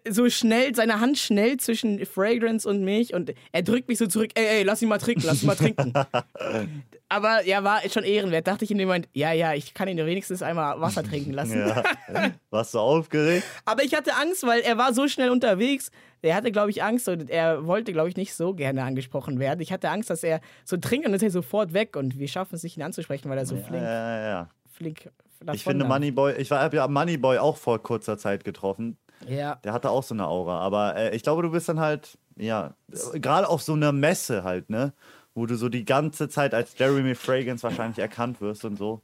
[0.09, 4.31] so schnell, seine Hand schnell zwischen Fragrance und mich und er drückt mich so zurück,
[4.35, 5.93] ey, ey, lass ihn mal trinken, lass ihn mal trinken.
[7.09, 8.47] Aber ja, war schon ehrenwert.
[8.47, 11.59] Dachte ich in dem Moment, ja, ja, ich kann ihn wenigstens einmal Wasser trinken lassen.
[11.59, 11.85] Ja.
[12.51, 13.45] Warst du aufgeregt?
[13.65, 15.91] Aber ich hatte Angst, weil er war so schnell unterwegs.
[16.23, 19.61] Er hatte, glaube ich, Angst und er wollte, glaube ich, nicht so gerne angesprochen werden.
[19.61, 22.27] Ich hatte Angst, dass er so trinkt und dann ist er sofort weg und wir
[22.27, 24.49] schaffen es nicht, ihn anzusprechen, weil er so Ja, flink, ja, ja.
[24.73, 25.11] flink
[25.53, 28.97] Ich finde Moneyboy, ich habe ja Moneyboy auch vor kurzer Zeit getroffen.
[29.27, 29.57] Ja.
[29.57, 30.61] Der hatte auch so eine Aura.
[30.61, 32.75] Aber äh, ich glaube, du bist dann halt, ja,
[33.15, 34.93] gerade auf so einer Messe halt, ne?
[35.35, 39.03] Wo du so die ganze Zeit als Jeremy Fragrance wahrscheinlich erkannt wirst und so.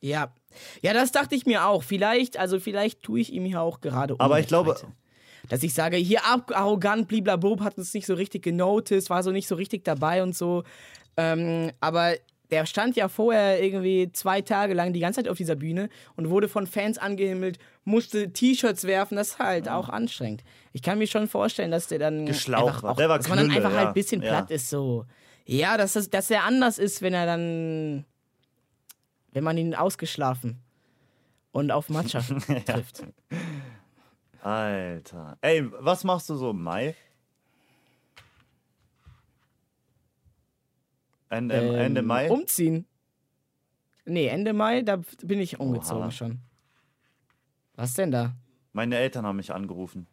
[0.00, 0.32] Ja.
[0.82, 1.82] Ja, das dachte ich mir auch.
[1.82, 4.76] Vielleicht, also vielleicht tue ich ihm hier auch gerade Aber ich glaube-.
[5.48, 9.30] Dass ich sage, hier ab, arrogant, bliblabob, hat uns nicht so richtig genoticed, war so
[9.30, 10.64] nicht so richtig dabei und so.
[11.16, 12.14] Ähm, aber
[12.50, 16.30] der stand ja vorher irgendwie zwei Tage lang die ganze Zeit auf dieser Bühne und
[16.30, 20.42] wurde von Fans angehimmelt, musste T-Shirts werfen, das ist halt auch anstrengend.
[20.72, 22.90] Ich kann mir schon vorstellen, dass der dann Geschlaucht einfach war.
[22.92, 23.88] auch, Der war dass man dann Knülle, einfach halt ja.
[23.88, 24.28] ein bisschen Ja.
[24.30, 25.04] platt ist so.
[25.44, 28.04] Ja, dass, das, dass er anders ist, wenn er dann,
[29.32, 30.58] wenn man ihn ausgeschlafen
[31.52, 32.20] und auf Matcha
[32.66, 33.02] trifft.
[34.42, 35.36] Alter.
[35.40, 36.94] Ey, was machst du so im Mai?
[41.30, 42.30] Ende, Ähm, Ende Mai?
[42.30, 42.86] Umziehen.
[44.04, 46.10] Nee, Ende Mai, da bin ich umgezogen Oha.
[46.10, 46.38] schon.
[47.74, 48.34] Was denn da?
[48.72, 50.06] Meine Eltern haben mich angerufen.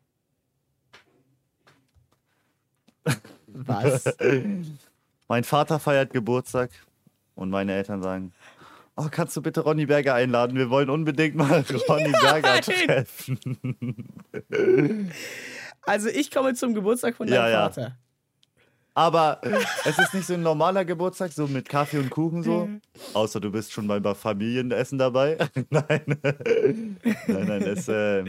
[3.47, 4.03] Was?
[5.27, 6.69] Mein Vater feiert Geburtstag
[7.35, 8.31] und meine Eltern sagen,
[8.95, 10.55] oh, kannst du bitte Ronny Berger einladen?
[10.57, 13.39] Wir wollen unbedingt mal Ronny Berger treffen.
[15.81, 17.59] also ich komme zum Geburtstag von Ja, deinem ja.
[17.69, 17.97] Vater.
[18.97, 19.41] Aber
[19.83, 22.67] es ist nicht so ein normaler Geburtstag, so mit Kaffee und Kuchen so.
[22.67, 22.81] Mhm.
[23.13, 25.37] Außer du bist schon mal bei Familienessen dabei.
[25.69, 26.17] nein.
[27.27, 28.23] nein, nein, es, äh,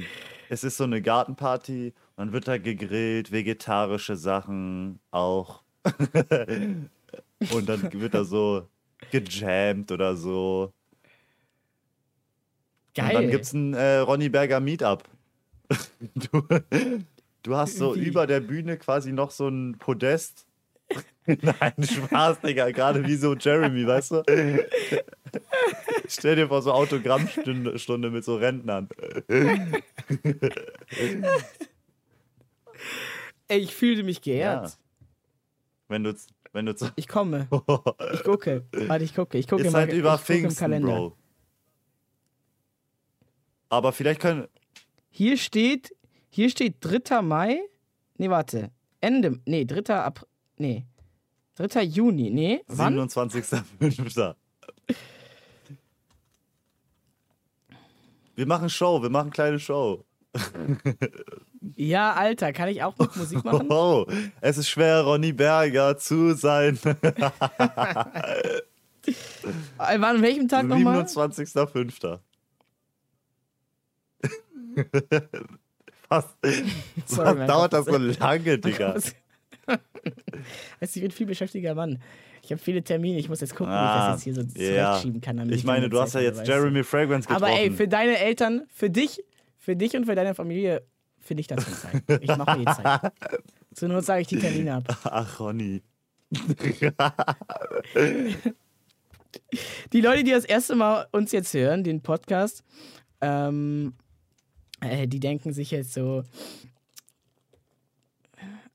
[0.48, 1.94] es ist so eine Gartenparty.
[2.16, 5.62] Man wird da gegrillt, vegetarische Sachen auch.
[7.52, 8.66] und dann wird da so
[9.12, 10.72] gejammt oder so.
[12.96, 13.06] Geil.
[13.06, 15.04] Und dann gibt es ein äh, Ronny Berger Meetup.
[16.14, 16.42] Du,
[17.42, 18.04] du hast so Wie?
[18.04, 20.46] über der Bühne quasi noch so ein Podest.
[21.42, 22.70] Nein, Spaß, Digga.
[22.70, 24.22] Gerade wie so Jeremy, weißt du?
[26.08, 28.88] Stell dir vor, so Autogrammstunde Stunde mit so Rentnern.
[33.48, 34.64] Ey, ich fühlte mich geehrt.
[34.68, 34.72] Ja.
[35.88, 36.14] Wenn du,
[36.52, 37.48] wenn du zu- Ich komme.
[38.12, 38.64] Ich gucke.
[38.72, 39.38] Warte, ich gucke.
[39.38, 40.82] Ich gucke ist halt über Pfingsten.
[40.82, 41.16] Bro.
[43.68, 44.46] Aber vielleicht können.
[45.10, 45.94] Hier steht,
[46.28, 47.22] hier steht 3.
[47.22, 47.60] Mai.
[48.16, 48.70] Nee, warte.
[49.00, 49.40] Ende.
[49.44, 49.94] Nee, 3.
[49.94, 50.28] April.
[50.56, 50.86] Nee.
[51.56, 51.82] 3.
[51.82, 52.30] Juni.
[52.30, 52.62] Nee.
[52.68, 52.98] Wann?
[52.98, 54.34] 27.05.
[58.34, 60.04] Wir machen Show, wir machen kleine Show.
[61.74, 63.66] Ja, Alter, kann ich auch mit Musik machen?
[63.70, 64.06] Oh,
[64.42, 66.78] es ist schwer, Ronny Berger zu sein.
[69.78, 71.02] Äh, an welchem Tag nochmal?
[71.02, 72.18] 27.05.
[76.08, 76.24] Was?
[77.06, 78.96] Sorry, Was dauert das so lange, Digga?
[79.66, 79.76] du,
[80.80, 82.00] ich bin ein viel beschäftigter Mann.
[82.42, 84.40] Ich habe viele Termine, ich muss jetzt gucken, wie ich Ah, das jetzt hier so
[84.62, 84.92] ja.
[84.92, 85.52] zurechtschieben kann.
[85.52, 86.46] Ich meine, du hast ja jetzt.
[86.46, 87.44] Jeremy Fragrance getroffen.
[87.52, 89.22] Aber ey, für deine Eltern, für dich,
[89.58, 90.82] für dich und für deine Familie
[91.18, 92.02] finde ich das die Zeit.
[92.22, 93.12] Ich mache die Zeit.
[93.74, 94.84] Zur Not sage ich die Termine ab.
[95.04, 95.82] Ach, Ronny.
[99.92, 102.64] Die Leute, die das erste Mal uns jetzt hören, den Podcast,
[103.20, 103.94] ähm,
[104.80, 106.22] äh, die denken sich jetzt so,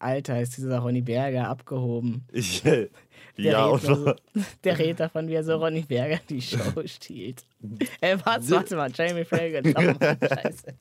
[0.01, 2.23] Alter, ist dieser Ronny Berger abgehoben.
[2.31, 2.63] Ich,
[3.37, 4.13] Der, ja, nur so,
[4.63, 7.45] der redet davon, wie er so Ronny Berger die Show stiehlt.
[8.01, 9.73] Äh, warte, warte mal, Jamie Fragrance.
[9.75, 10.73] Oh scheiße.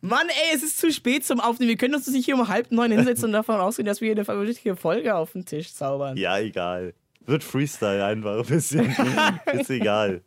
[0.00, 1.68] Mann, ey, es ist zu spät zum Aufnehmen.
[1.68, 4.16] Wir können uns nicht hier um halb neun hinsetzen und davon ausgehen, dass wir hier
[4.16, 6.16] eine vernünftige Folge auf den Tisch zaubern.
[6.16, 6.94] ja, egal.
[7.26, 8.94] Wird Freestyle einfach ein bisschen.
[9.52, 10.22] ist egal.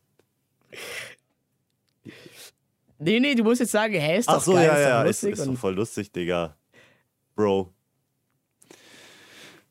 [2.98, 5.02] Nee, nee, du musst jetzt sagen, hä, ist doch Ach so, geil, ja, ist ja,
[5.04, 5.32] ist, lustig.
[5.40, 6.56] ist doch voll lustig, Digga.
[7.39, 7.71] Bro.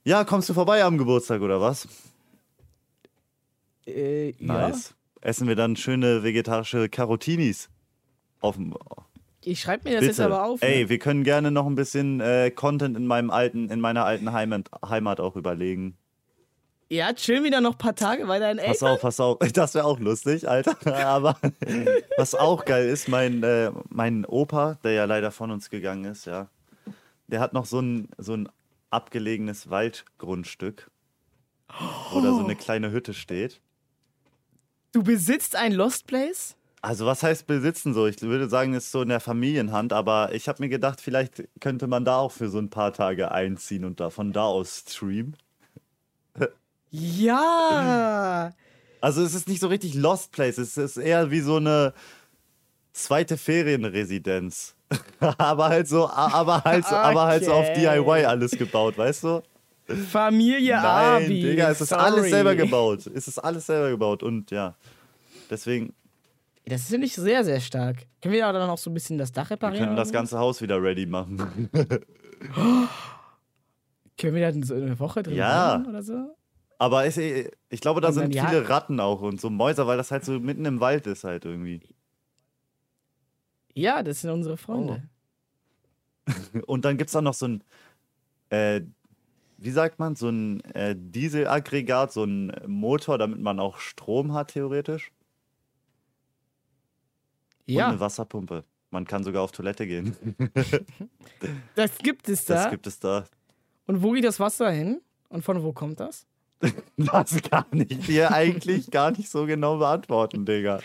[0.02, 1.86] Ja, kommst du vorbei am Geburtstag oder was?
[3.86, 4.68] äh, ja.
[4.68, 4.94] Nice.
[5.20, 6.88] Essen wir dann schöne vegetarische.
[8.40, 8.74] Auf dem.
[9.44, 10.06] Ich schreibe mir das Bitte.
[10.06, 10.62] jetzt aber auf.
[10.62, 10.88] Ey, ne?
[10.88, 14.70] wir können gerne noch ein bisschen äh, Content in meinem alten, in meiner alten Heimat,
[14.88, 15.98] Heimat auch überlegen.
[16.88, 18.88] Ja, chillen wieder noch ein paar Tage bei deinen Pass Eltern.
[18.88, 19.38] auf, pass auf.
[19.52, 20.74] Das wäre auch lustig, Alter.
[21.06, 21.36] Aber
[22.16, 26.24] was auch geil ist, mein, äh, mein Opa, der ja leider von uns gegangen ist,
[26.24, 26.48] ja,
[27.28, 28.48] der hat noch so ein, so ein
[28.90, 30.90] abgelegenes Waldgrundstück,
[32.10, 33.60] wo da so eine kleine Hütte steht.
[34.92, 36.56] Du besitzt ein Lost Place?
[36.80, 38.06] Also was heißt besitzen so?
[38.06, 41.48] Ich würde sagen, es ist so in der Familienhand, aber ich habe mir gedacht, vielleicht
[41.60, 44.84] könnte man da auch für so ein paar Tage einziehen und da von da aus
[44.88, 45.36] streamen.
[46.90, 48.52] Ja.
[49.00, 51.92] Also es ist nicht so richtig Lost Place, es ist eher wie so eine
[52.92, 54.74] zweite Ferienresidenz.
[55.38, 57.80] aber halt so, aber halt so, aber halt so auf Okay.
[57.80, 59.42] DIY alles gebaut, weißt du?
[60.10, 61.40] Familie Nein, Abi.
[61.42, 62.02] Digga, es ist sorry.
[62.02, 63.06] alles selber gebaut.
[63.06, 64.74] Es ist alles selber gebaut und ja.
[65.50, 65.94] Deswegen,
[66.66, 67.96] Das ist nicht sehr, sehr stark.
[68.22, 69.78] Können wir da dann auch so ein bisschen das Dach wir reparieren?
[69.84, 71.70] können oder das ganze Haus wieder ready machen.
[74.18, 75.82] Können wir da dann so eine Woche drin Ja.
[75.88, 76.34] oder so?
[76.78, 77.16] Aber ich,
[77.70, 80.64] ich glaube, da sind viele Ratten auch und so Mäuser, weil das halt so mitten
[80.64, 81.80] im Wald ist halt irgendwie.
[83.78, 85.08] Ja, das sind unsere Freunde.
[86.66, 87.64] Und dann gibt es auch noch so ein,
[88.50, 88.80] äh,
[89.56, 94.48] wie sagt man, so ein äh, Dieselaggregat, so ein Motor, damit man auch Strom hat,
[94.48, 95.12] theoretisch.
[97.68, 98.64] Und Ja, eine Wasserpumpe.
[98.90, 100.16] Man kann sogar auf Toilette gehen.
[101.76, 102.54] das gibt es da.
[102.54, 103.26] Das gibt es da.
[103.86, 105.02] Und wo geht das Wasser hin?
[105.28, 106.26] Und von wo kommt das?
[106.96, 110.80] Das kann ich dir eigentlich gar nicht so genau beantworten, Digga.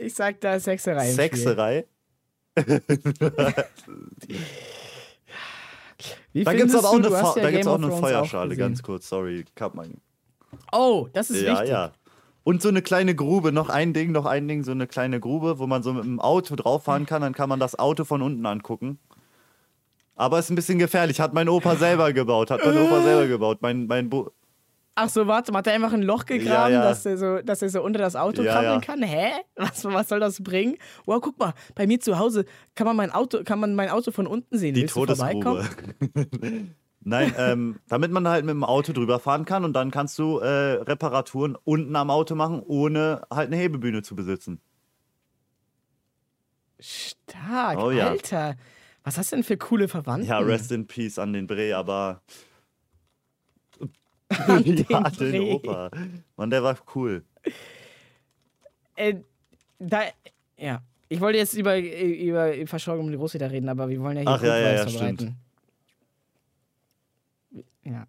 [0.00, 1.10] Ich sag, da Sexerei.
[1.12, 1.86] Sexerei?
[6.32, 8.60] Wie Da gibt es aber auch du- eine, Fe ja auch eine Feuerschale, gesehen.
[8.62, 9.44] ganz kurz, sorry.
[9.54, 10.00] Kap mein.
[10.72, 11.70] Oh, das ist Ja, wichtig.
[11.70, 11.92] ja.
[12.42, 15.58] Und so eine kleine Grube, noch ein Ding, noch ein Ding, so eine kleine Grube,
[15.58, 18.22] wo man so mit dem Auto drauf fahren kann, dann kann man das Auto von
[18.22, 18.98] unten angucken.
[20.16, 23.58] Aber ist ein bisschen gefährlich, hat mein Opa selber gebaut, hat mein Opa selber gebaut.
[23.60, 24.10] Mein, mein
[24.96, 26.82] Ach so, warte, mal, hat er einfach ein Loch gegraben, Ja, ja.
[26.82, 28.80] Dass, er so, dass er so unter das Auto Ja, krabbeln ja.
[28.80, 29.02] kann?
[29.02, 29.30] Hä?
[29.56, 30.76] Was, was soll das bringen?
[31.06, 34.10] Wow, guck mal, bei mir zu Hause kann man mein Auto, kann man mein Auto
[34.10, 34.74] von unten sehen.
[34.74, 34.94] die Willst?
[34.94, 35.64] Todesgrube.
[37.02, 40.38] Nein, ähm, damit man halt mit dem Auto drüber fahren kann und dann kannst du
[40.38, 40.46] äh,
[40.82, 44.60] Reparaturen unten am Auto machen, ohne halt eine Hebebühne zu besitzen.
[46.78, 47.88] Stark, Oh.
[47.88, 48.56] Alter.
[49.04, 50.28] Was hast du denn für coole Verwandten?
[50.28, 52.20] Ja, rest in peace an den Bre, aber.
[54.46, 55.42] An ja, den den.
[55.54, 55.90] Opa.
[56.36, 57.24] Mann, der war cool.
[58.96, 59.16] Äh,
[59.78, 60.02] da,
[60.56, 60.82] ja.
[61.08, 64.30] Ich wollte jetzt über, über Verschwörung um die Großväter reden, aber wir wollen ja hier
[64.30, 65.36] Ach, ja, ja, ja, verbreiten.
[67.82, 68.06] Ja.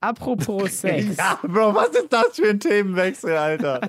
[0.00, 1.16] Apropos Sex.
[1.18, 3.80] Ja, Bro, was ist das für ein Themenwechsel, Alter?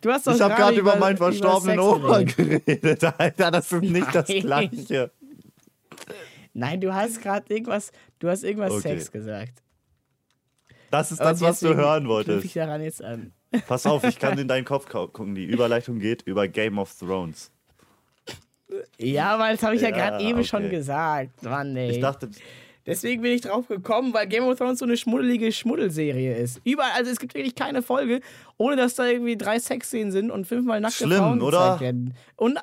[0.00, 3.04] Du hast doch Ich habe gerade über meinen über verstorbenen Sex Opa geredet.
[3.18, 3.50] Alter.
[3.50, 4.40] Das ist nicht das Nein.
[4.40, 5.10] Gleiche.
[6.54, 7.92] Nein, du hast gerade irgendwas,
[8.22, 8.80] du hast irgendwas Okay.
[8.96, 9.62] Sex gesagt.
[10.90, 12.44] Das ist Aber das, was du hören wolltest.
[12.44, 13.32] ich daran jetzt an.
[13.66, 15.34] Pass auf, ich kann in deinen Kopf gu- gucken.
[15.34, 17.50] Die Überleitung geht über Game of Thrones.
[18.98, 20.76] Ja, weil das habe ich ja, Ja, gerade eben schon okay.
[20.76, 21.42] gesagt.
[21.42, 21.90] Mann, ey.
[21.90, 22.30] Ich dachte,
[22.84, 26.60] Deswegen bin ich drauf gekommen, weil Game of Thrones so eine schmuddelige Schmuddelserie ist.
[26.64, 28.20] Überall, also es gibt wirklich keine Folge,
[28.58, 31.58] ohne dass da irgendwie drei Sexszenen sind und fünfmal nackte Schlimm, Frauen oder?
[31.60, 32.14] gezeigt werden.
[32.34, 32.58] Und,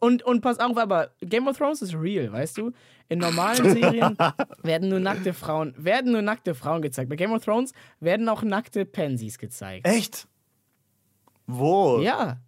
[0.00, 2.72] und, und pass auf, aber Game of Thrones ist real, weißt du?
[3.08, 4.16] In normalen Serien
[4.62, 7.08] werden nur nackte Frauen, werden nur nackte Frauen gezeigt.
[7.10, 9.86] Bei Game of Thrones werden auch nackte Pansies gezeigt.
[9.86, 10.26] echt?
[11.46, 12.00] Wo?
[12.00, 12.38] Ja.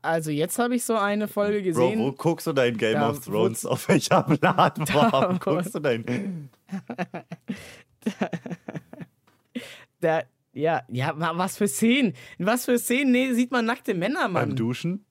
[0.00, 2.00] Also jetzt habe ich so eine Folge Bro, gesehen.
[2.00, 3.66] wo guckst du dein Game Da, of Thrones?
[3.66, 6.48] Auf welcher Plattform guckst du dein?
[10.00, 10.22] Da,
[10.54, 12.14] ja, ja, wa- was für Szenen?
[12.38, 14.56] In was für Szenen nee, sieht man nackte Männer, Beim Mann?
[14.56, 15.04] Duschen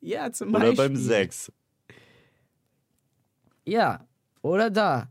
[0.00, 0.76] Ja, zum oder Beispiel.
[0.88, 1.52] beim Sex?
[3.64, 4.06] Ja,
[4.42, 5.10] oder da.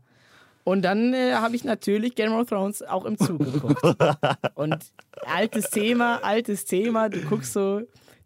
[0.64, 3.80] Und dann äh, habe ich natürlich Game of Thrones auch im Zug geguckt.
[4.54, 4.76] Und
[5.24, 7.08] altes Thema, altes Thema.
[7.08, 7.82] Du guckst so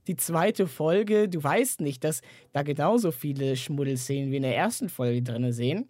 [0.09, 1.29] die zweite Folge.
[1.29, 2.21] Du weißt nicht, dass
[2.53, 5.88] da genauso viele Schmuddelszenen wie in der ersten Folge drin sehen.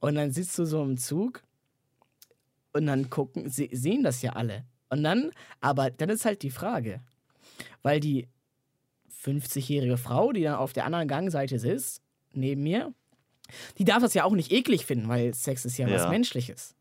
[0.00, 1.42] Und dann sitzt du so im Zug
[2.72, 4.64] und dann gucken, se sehen das ja alle.
[4.90, 7.00] Und dann, aber dann ist halt die Frage,
[7.82, 8.28] weil die
[9.24, 12.02] 50-jährige Frau, die dann auf der anderen Gangseite sitzt,
[12.32, 12.94] neben mir,
[13.78, 16.10] die darf das ja auch nicht eklig finden, weil Sex ist ja, was Ja.
[16.10, 16.74] Menschliches.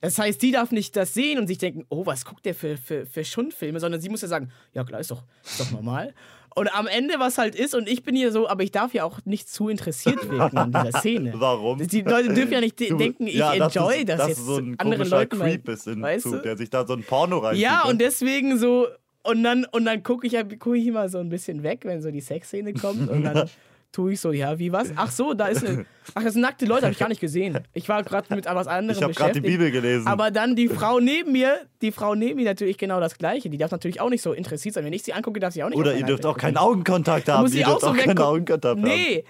[0.00, 2.76] Das heißt, die darf nicht das sehen und sich denken, oh, was guckt der für,
[2.76, 6.14] für, für Schundfilme, sondern sie muss ja sagen, ja klar, ist doch, ist doch normal.
[6.58, 9.04] Und am Ende, was halt ist, und ich bin hier so, aber ich darf ja
[9.04, 11.34] auch nicht zu interessiert wirken an dieser Szene.
[11.36, 11.78] Warum?
[11.86, 14.46] Die Leute dürfen ja nicht Du- denken, ich ja, enjoy dass das, du, jetzt dass
[14.46, 16.38] so ein andere komischer Leute mal- Creep bist im weißt Zug, du?
[16.42, 17.62] der sich da so ein Porno reinzieht.
[17.62, 17.90] Ja, ne?
[17.90, 18.86] und deswegen so,
[19.22, 22.00] und dann, und dann gucke ich, halt- guck ich immer so ein bisschen weg, wenn
[22.00, 23.50] so die Sexszene kommt und dann
[23.96, 24.92] tue ich so, ja, wie was?
[24.94, 27.58] Ach so, da ist eine, ach, das sind nackte Leute, habe ich gar nicht gesehen.
[27.72, 29.40] Ich war gerade mit was anderem ich habe gerade die.
[29.40, 30.06] Bibel gelesen.
[30.06, 33.48] Aber dann die Frau neben mir, die Frau neben mir natürlich genau das Gleiche.
[33.48, 34.84] Die darf natürlich auch nicht so interessiert sein.
[34.84, 36.58] Wenn ich sie angucke, darf sie auch nicht Oder ihr dürft auch keinen.
[36.58, 37.44] Augenkontakt haben.
[37.44, 38.18] muss Ihr auch dürft so auch keinen.
[38.18, 38.82] Augenkontakt haben.
[38.82, 39.24] Nee.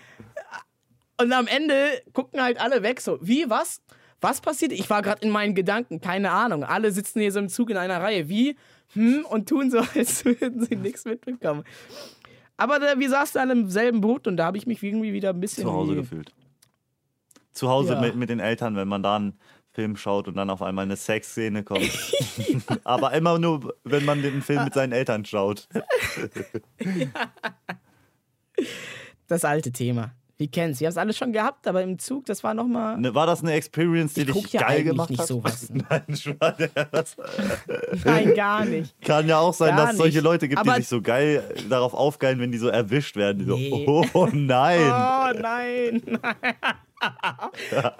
[1.21, 1.75] Und am Ende
[2.13, 3.81] gucken halt alle weg so, wie, was?
[4.21, 4.73] Was passiert?
[4.73, 6.65] Ich war gerade in meinen Gedanken, keine Ahnung.
[6.65, 8.29] Alle sitzen hier so im Zug in einer Reihe.
[8.29, 8.57] Wie?
[8.95, 9.25] Hm?
[9.27, 11.63] Und tun so, als würden sie nichts mitbekommen.
[12.57, 15.31] Aber da, wir saßen alle im selben Boot und da habe ich mich irgendwie wieder
[15.31, 16.33] ein bisschen Zu Hause gefühlt.
[17.53, 18.01] Zu Hause Ja.
[18.01, 19.39] mit, mit den Eltern, wenn man da einen
[19.73, 21.91] Film schaut und dann auf einmal eine Sexszene kommt.
[22.85, 25.69] Aber immer nur, wenn man den Film mit seinen Eltern schaut.
[29.27, 30.13] das alte Thema.
[30.39, 30.81] Wir kennen es.
[30.81, 32.99] Wir haben es alle schon gehabt, aber im Zug, das war nochmal.
[32.99, 35.29] Ne, War das eine Experience, die Ich dich ja geil gemacht nicht hat?
[35.29, 35.71] sowas.
[35.89, 37.17] Nein, Spaß.
[38.05, 39.01] Nein, gar nicht.
[39.01, 40.21] Kann ja auch sein, Gar dass es solche.
[40.21, 43.39] Leute gibt, Aber- die sich so geil darauf aufgeilen, wenn die so erwischt werden.
[43.39, 43.87] Die so, Nee.
[44.13, 44.81] oh nein.
[44.83, 46.03] Oh nein.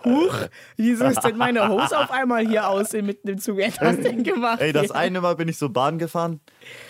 [0.05, 0.35] Huch,
[0.77, 3.57] wieso ist denn meine Hose auf einmal hier aussehen mitten im Zug?
[3.59, 4.61] Wer hat das denn gemacht?
[4.61, 6.41] Ey, das eine Mal bin ich so Bahn gefahren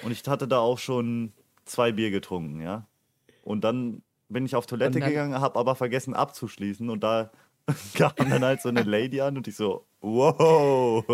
[0.03, 1.33] und ich hatte da auch schon
[1.65, 2.87] zwei Bier getrunken, ja.
[3.43, 7.31] Und dann bin ich auf Toilette dann- gegangen, habe aber vergessen abzuschließen und da
[7.95, 11.05] kam dann halt so eine Lady an und ich so, wow.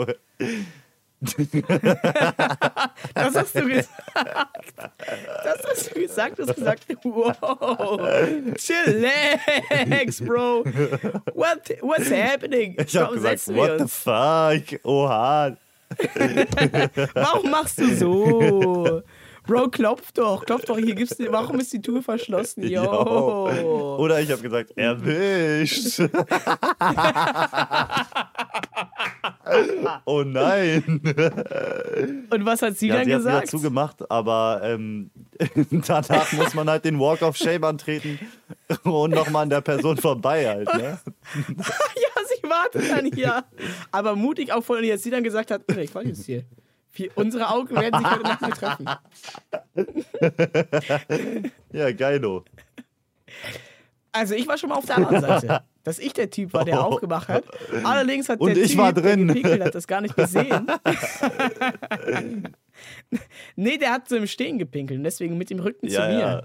[3.14, 3.88] Das hast du gesagt.
[5.44, 6.38] Das hast du gesagt.
[6.38, 8.00] Du hast gesagt, wow.
[8.56, 10.64] Chillax, Bro.
[11.34, 12.74] What, what's happening?
[12.78, 14.80] Ich habe Komm, gesagt, what the fuck?
[14.84, 15.56] Oha.
[17.14, 19.02] Warum machst du so?
[19.44, 20.78] Bro, klopf doch, klopf doch.
[20.78, 22.62] Hier gibt's, warum ist die Tür verschlossen?
[22.62, 23.50] Yo.
[23.50, 23.96] Yo.
[23.98, 26.00] Oder ich habe gesagt, erwischt.
[30.04, 30.82] oh nein.
[32.30, 33.48] Und was hat sie Ja, dann sie hat wieder gesagt?
[33.48, 35.10] zugemacht, aber ähm,
[35.86, 38.18] danach muss man halt den Walk of Shame antreten
[38.84, 40.72] und nochmal an der Person vorbei halt.
[40.74, 40.98] Ne?
[41.54, 43.44] Ja, sie wartet dann hier.
[43.90, 46.44] Aber mutig auch von ihr, als sie dann gesagt hat, ich war jetzt hier.
[46.94, 48.88] Wir, unsere Augen werden sich heute Nacht treffen.
[51.72, 52.44] Ja, geilo.
[54.12, 55.62] Also ich war schon mal auf der anderen Seite.
[55.84, 57.44] Dass ich der Typ war, der aufgemacht hat.
[57.82, 59.26] Allerdings hat Und der ich Typ, war drin.
[59.26, 60.66] der gepinkelt hat, das gar nicht gesehen.
[63.56, 66.18] nee, der hat so im Stehen gepinkelt und deswegen mit dem Rücken zu Ja, mir.
[66.20, 66.42] ja.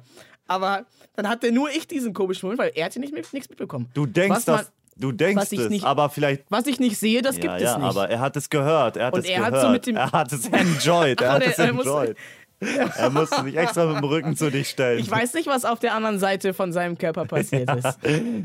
[0.48, 3.50] Aber dann hatte nur ich diesen komischen Moment, weil er hat ja nicht mit, nichts
[3.50, 3.90] mitbekommen.
[3.94, 6.44] Du denkst was, man, das, du denkst was ich es, nicht- aber vielleicht.
[6.50, 7.86] was ich nicht sehe, das Ja, gibt ja, es nicht.
[7.86, 8.98] aber er hat es gehört.
[8.98, 9.66] Er hat Und es er hat gehört.
[9.66, 11.22] so mit dem- er hat es enjoyed.
[11.22, 12.18] Er hat es er muss- enjoyed.
[12.60, 14.98] Er musste sich extra mit dem Rücken zu dich stellen.
[14.98, 18.00] ich weiß nicht, was auf der anderen Seite von seinem Körper passiert ist.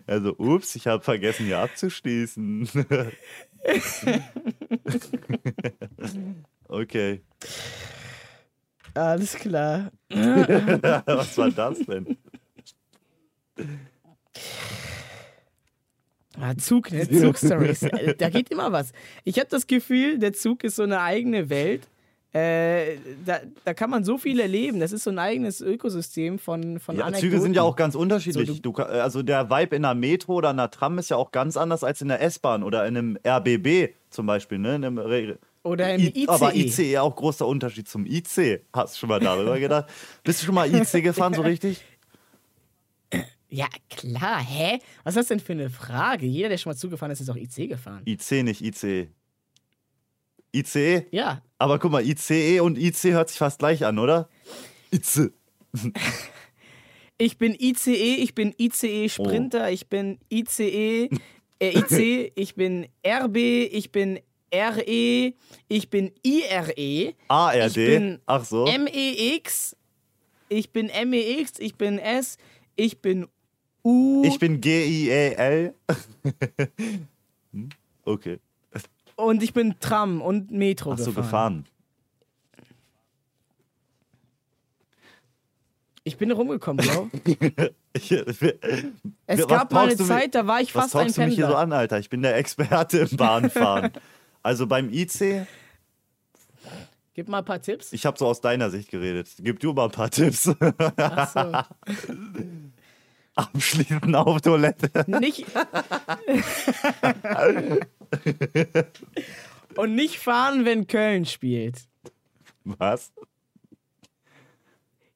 [0.06, 2.68] Also, ups, ich habe vergessen, hier abzuschließen.
[6.68, 7.22] okay.
[8.92, 9.90] Alles klar.
[10.10, 12.18] Was war das denn?
[16.40, 17.08] Ah, Zug, ne?
[17.08, 17.82] Zugstories.
[17.82, 18.92] Äh, da geht immer was.
[19.24, 21.82] Ich habe das Gefühl, der Zug ist so eine eigene Welt.
[22.34, 24.80] Äh, da, da kann man so viel erleben.
[24.80, 27.30] Das ist so ein eigenes Ökosystem von, von Ja, Anekdoten.
[27.30, 28.48] Züge sind ja auch ganz unterschiedlich.
[28.48, 31.30] So, du- du, also der Vibe in einer Metro oder einer Tram ist ja auch
[31.30, 34.56] ganz anders als in der S-Bahn oder in einem RBB zum Beispiel.
[34.58, 34.76] Ne?
[34.76, 36.26] In einem Re Oder im ICE.
[36.28, 38.62] Aber ICE auch großer Unterschied zum IC.
[38.72, 39.90] Hast du schon mal darüber gedacht?
[40.24, 41.84] Bist du schon mal IC gefahren, so richtig?
[43.52, 44.42] Ja, klar.
[44.42, 44.78] Hä?
[45.04, 46.24] Was ist das denn für eine Frage?
[46.24, 48.02] Jeder, der schon mal zugefahren ist, ist auch IC gefahren.
[48.06, 49.08] IC, nicht ICE.
[50.54, 51.06] ICE?
[51.10, 51.42] Ja.
[51.58, 54.30] Aber guck mal, ICE und IC hört sich fast gleich an, oder?
[54.90, 55.32] IC.
[57.18, 61.10] Ich bin ICE, ich bin ICE Sprinter, ich bin ICE,
[61.60, 64.18] äh, IC, ich bin RB, ich bin
[64.52, 65.34] RE,
[65.68, 67.14] ich bin IRE.
[67.28, 67.66] ARD?
[67.66, 68.64] Ich bin Ach so.
[68.64, 69.76] MEX,
[70.48, 72.38] ich bin MEX, ich bin S,
[72.76, 73.28] ich bin
[73.84, 75.74] U Ich bin G-I-E-L.
[77.52, 77.68] Hm,
[78.04, 78.38] okay.
[79.16, 81.64] und ich bin Tram und Metro Hast du gefahren.
[81.64, 81.66] gefahren?
[86.04, 87.10] Ich bin rumgekommen, Bro.
[87.94, 91.22] Ich, Es Was gab mal eine Zeit, da war ich Was fast ein talkst du
[91.26, 91.58] mich hier so Pendler.
[91.58, 91.98] an, Alter?
[91.98, 93.92] Ich bin der Experte im Bahnfahren.
[94.42, 95.46] also beim IC,
[97.12, 97.92] Gib mal ein paar Tipps.
[97.92, 99.28] ich habe so aus deiner Sicht geredet.
[99.40, 100.50] Gib du mal ein paar Tipps.
[100.96, 101.92] Ach so.
[103.34, 104.90] Abschließen auf Toilette.
[105.06, 105.46] Nicht.
[109.76, 111.88] Und nicht fahren, wenn Köln spielt.
[112.64, 113.12] Was?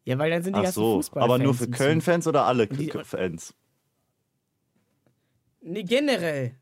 [0.04, 1.30] Ja, weil dann sind die Ach ganzen so, Fußballfans.
[1.34, 1.68] aber nur für.
[1.68, 3.54] Köln-Fans oder alle Die- Fans?
[5.60, 6.54] Nee, generell.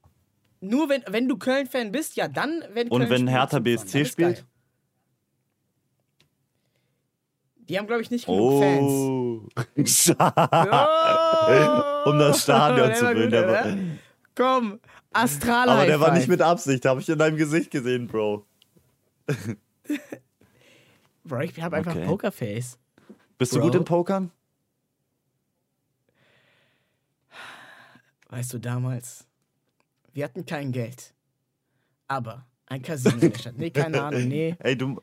[0.60, 3.58] Nur wenn, wenn du Köln-Fan bist, ja, dann, wenn Und Köln wenn spielt, Hertha.
[3.60, 4.36] BSC spielt?
[4.36, 4.44] geil.
[7.68, 8.82] Die haben, glaube ich, nicht genug Fans.
[8.90, 9.48] Oh.
[12.04, 13.98] Oh, um das Stadion zu war füllen.
[14.34, 14.80] Komm,
[15.12, 18.44] Astral aber der war nicht mit Absicht, habe ich in deinem Gesicht gesehen, Bro.
[21.24, 22.04] Bro, ich hab einfach Okay.
[22.04, 22.78] Pokerface.
[23.38, 23.66] Bist du Bro.
[23.66, 24.30] gut im Pokern?
[28.28, 29.26] Weißt du, damals,
[30.12, 31.14] wir hatten kein Geld.
[32.08, 33.56] Aber ein Casino in der Stadt.
[33.56, 34.56] Nee, keine Ahnung, nee.
[34.60, 35.00] Ey, du.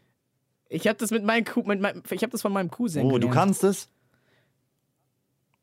[0.74, 3.14] Ich hab das mit meinem, mit meinem ich hab das von meinem Cousin Oh, du
[3.28, 3.34] gelernt.
[3.34, 3.90] kannst es?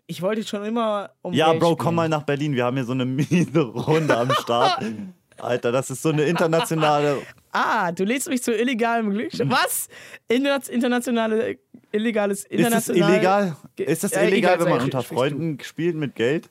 [0.07, 1.79] Ich wollte schon immer um Ja, Bro, spielen.
[1.79, 2.55] komm mal nach Berlin.
[2.55, 4.85] Wir haben hier so eine miese Runde am Start.
[5.39, 7.23] Alter, das ist so eine internationale.
[7.53, 9.33] Ah, du lädst mich zu illegalem Glück.
[9.45, 9.89] Was?
[10.27, 11.59] Interna internationale,
[11.93, 13.11] illegales, Ist es international.
[13.13, 13.57] illegal?
[13.77, 15.05] Ist es illegal, egal, wenn man unter du.
[15.05, 16.51] Freunden spielt mit Geld?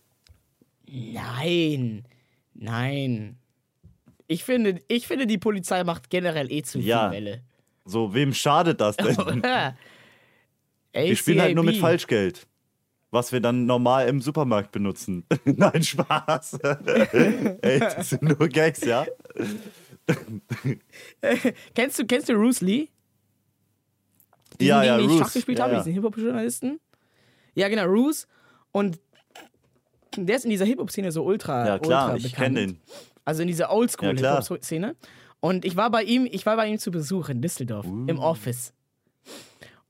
[0.88, 2.05] Nein.
[2.53, 3.38] Nein.
[4.28, 7.12] Ich finde, ich finde, die Polizei macht generell eh zu viel Ja.
[7.12, 7.41] Welle.
[7.88, 9.15] So, wem schadet das denn?
[10.93, 11.77] Wir spielen halt nur mit.
[11.77, 12.47] Falschgeld.
[13.09, 15.23] Was wir dann normal im Supermarkt benutzen.
[15.45, 16.53] Nein, Spaß.
[17.61, 19.05] Ey, das sind nur Gags, ja?
[21.73, 22.89] Kennst du, kennst du Bruce Lee?
[24.59, 25.17] Diesen, Ja, gegen ja, den ich.
[25.19, 25.79] Schach gespielt Ja, habe, ja.
[25.79, 26.79] diesen Hip-Hop-Journalisten.
[27.55, 28.27] Ja, genau, Roos.
[28.73, 28.99] Und
[30.17, 32.81] der ist in dieser Hip-Hop-Szene so ultra, Ja, klar, ultra ich kenne den.
[33.23, 33.71] Also in dieser Ja.
[33.71, 34.95] Oldschool-Hip-Hop-Szene.
[35.39, 38.05] Und ich war bei ihm, ich war bei ihm zu Besuch in Düsseldorf, Uh.
[38.07, 38.73] im Office.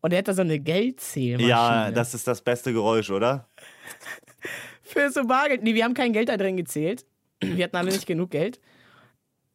[0.01, 1.49] Und er hat da so eine Geldzählmaschine.
[1.49, 3.47] Ja, das ist das beste Geräusch, oder?
[4.81, 5.63] Für so Bargeld.
[5.63, 7.05] Nee, wir haben kein Geld da drin gezählt.
[7.41, 8.59] Wir hatten alle nicht genug Geld.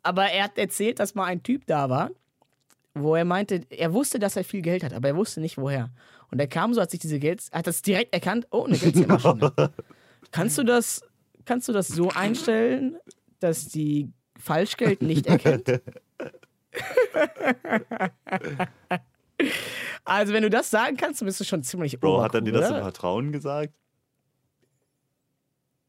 [0.03, 2.11] Aber er hat erzählt, dass mal ein Typ da war,
[2.95, 5.90] wo er meinte, er wusste, dass er viel Geld hat, aber er wusste nicht woher.
[6.30, 9.53] Und er kam so, hat sich diese Geld, hat das direkt erkannt, oh, eine Geldzählmaschine.
[10.32, 11.03] kannst du das,
[11.45, 12.97] kannst du das so einstellen,
[13.38, 14.12] dass die
[14.43, 15.80] Falschgeld nicht erkennt?
[20.05, 22.53] also, wenn du das sagen kannst, dann bist du schon ziemlich Bro, hat er dir
[22.53, 22.76] das im?
[22.76, 23.72] Vertrauen gesagt?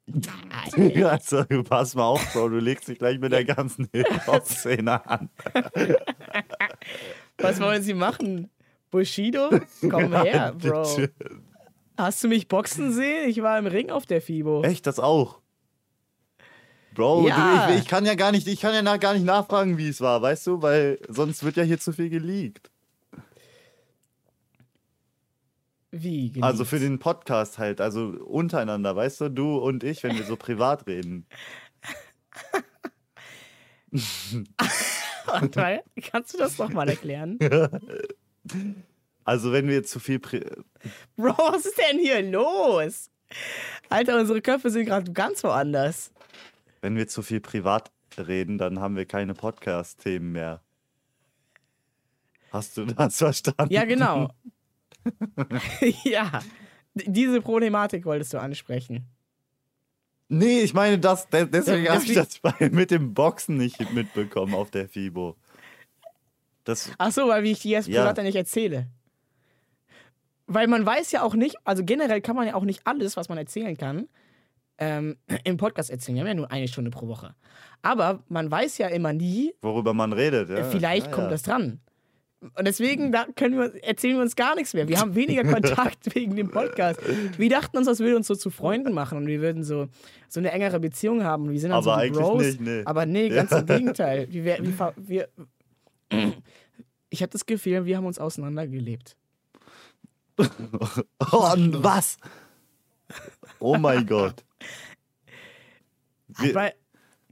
[0.06, 0.32] Nein.
[1.04, 5.30] Also, pass mal auf, Bro, du legst dich gleich mit der ganzen Hip-Hop-Szene an.
[7.38, 8.50] Was wollen Sie machen?
[8.92, 9.50] Bushido?
[9.90, 10.96] Komm her, Bro.
[10.96, 11.14] Bitte.
[11.98, 13.30] Hast du mich boxen sehen?
[13.30, 14.64] Ich war im Ring auf der FIBO.
[14.64, 15.42] Echt, das auch?
[16.96, 17.68] Bro, Ja.
[17.68, 20.00] du, ich, ich kann ja gar nicht, ich kann ja gar nicht nachfragen, wie es
[20.02, 22.70] war, weißt du, weil sonst wird ja hier zu viel geleakt.
[25.92, 26.30] Wie?
[26.30, 26.44] Geleakt?
[26.44, 30.36] Also für den Podcast halt, also untereinander, weißt du, du und ich, wenn wir so
[30.36, 31.26] privat reden.
[35.26, 37.38] Warte mal, Kannst du das noch mal erklären?
[39.26, 40.42] Also wenn wir zu viel, Pri
[41.16, 43.10] Bro, was ist denn hier los?
[43.90, 46.12] Alter, unsere Köpfe sind gerade ganz woanders.
[46.84, 50.62] Wenn wir zu viel privat reden, dann haben wir keine Podcast-Themen mehr.
[52.52, 53.74] Hast du das verstanden?
[53.74, 54.30] Ja, genau.
[56.04, 56.42] ja.
[56.94, 59.08] Diese Problematik wolltest du ansprechen.
[60.28, 62.40] Nee, ich meine, das, de- deswegen habe ich das
[62.72, 65.36] mit dem Boxen nicht mitbekommen auf der FIBO.
[66.66, 68.02] Das, Ach so, weil wie ich die jetzt Ja.
[68.06, 68.88] privat nicht erzähle.
[70.48, 73.30] Weil man weiß ja auch nicht, also generell kann man ja auch nicht alles, was
[73.30, 74.08] man erzählen kann,
[74.84, 76.16] ähm, im Podcast erzählen.
[76.16, 77.36] Wir haben ja nur eine Stunde pro Woche.
[77.82, 80.50] Aber man weiß ja immer nie, worüber man redet.
[80.50, 80.64] Ja.
[80.64, 81.32] vielleicht ja, kommt ja.
[81.32, 81.80] das dran.
[82.58, 84.88] Und deswegen da können wir, erzählen wir uns gar nichts mehr.
[84.90, 87.00] Wir haben weniger Kontakt wegen dem Podcast.
[87.38, 89.88] Wir dachten uns, das würde uns so zu Freunden machen und wir würden so,
[90.28, 91.50] so eine engere Beziehung haben.
[91.50, 92.44] Wir sind dann Aber so eigentlich Bros.
[92.44, 92.82] nicht, nee.
[92.84, 94.28] Aber nee, ganz im Gegenteil.
[94.30, 95.30] Wir, wir, wir,
[97.10, 99.16] ich habe das Gefühl, wir haben uns auseinandergelebt.
[101.32, 102.18] Oh, was?
[103.60, 104.44] Oh mein Gott.
[106.38, 106.72] Aber,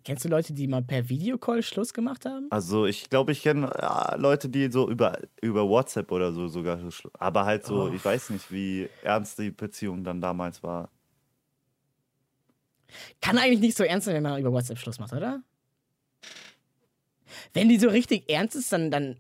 [0.04, 2.48] kennst du Leute, die mal per Videocall Schluss gemacht haben?
[2.50, 6.80] also ich glaube, ich kenne ja, Leute, die so über, über WhatsApp oder so sogar,
[7.14, 7.94] aber halt so, Oh.
[7.94, 10.90] ich weiß nicht, wie ernst die Beziehung dann damals war.
[13.22, 15.42] Kann eigentlich nicht so ernst sein, wenn man über WhatsApp Schluss macht, oder?
[17.54, 19.18] Wenn die so richtig ernst ist, dann, dann,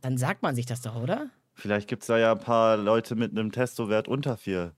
[0.00, 1.28] dann sagt man sich das doch, oder?
[1.52, 4.72] Vielleicht gibt es da ja ein paar Leute mit einem Testowert unter vier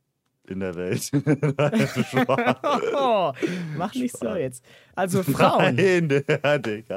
[0.49, 1.11] in der Welt.
[2.95, 3.33] Oh,
[3.77, 4.65] mach nicht so jetzt.
[4.95, 5.75] Also Frauen.
[5.77, 6.97] Nein, der Digga.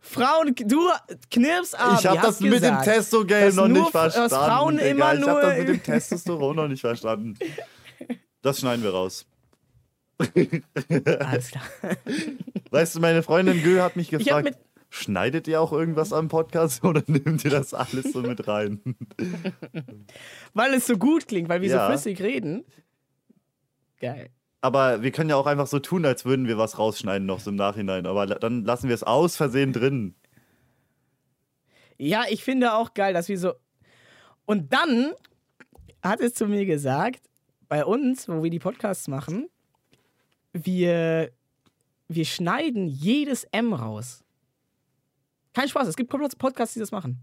[0.00, 0.88] Frauen, du
[1.30, 1.98] knirps ab.
[2.00, 3.10] Ich habe das mit dem dass
[3.56, 4.30] noch nur nicht verstanden.
[4.30, 4.88] Frauen Digga.
[4.90, 7.38] immer ich habe das nur- mit dem Testosteron noch nicht verstanden.
[8.42, 9.26] Das schneiden wir raus.
[10.18, 11.62] Alles klar.
[12.70, 14.56] Weißt du, meine Freundin Gül hat mich gefragt,
[14.90, 18.80] schneidet ihr auch irgendwas am Podcast oder nehmt ihr das alles so mit rein?
[20.54, 21.86] weil es so gut klingt, weil wir Ja.
[21.86, 22.64] so flüssig reden.
[24.00, 24.30] Geil.
[24.60, 27.50] Aber wir können ja auch einfach so tun, als würden wir was rausschneiden noch so
[27.50, 28.06] im Nachhinein.
[28.06, 30.14] Aber dann lassen wir es aus Versehen drin.
[31.96, 33.54] Ja, ich finde auch geil, dass wir so.
[34.46, 35.12] Und dann
[36.02, 37.20] hat es zu mir gesagt,
[37.68, 39.48] bei uns, wo wir die Podcasts machen,
[40.52, 41.30] wir,
[42.08, 44.24] wir schneiden jedes M raus.
[45.58, 47.18] Kein Spaß, es gibt Podcasts, die das machen.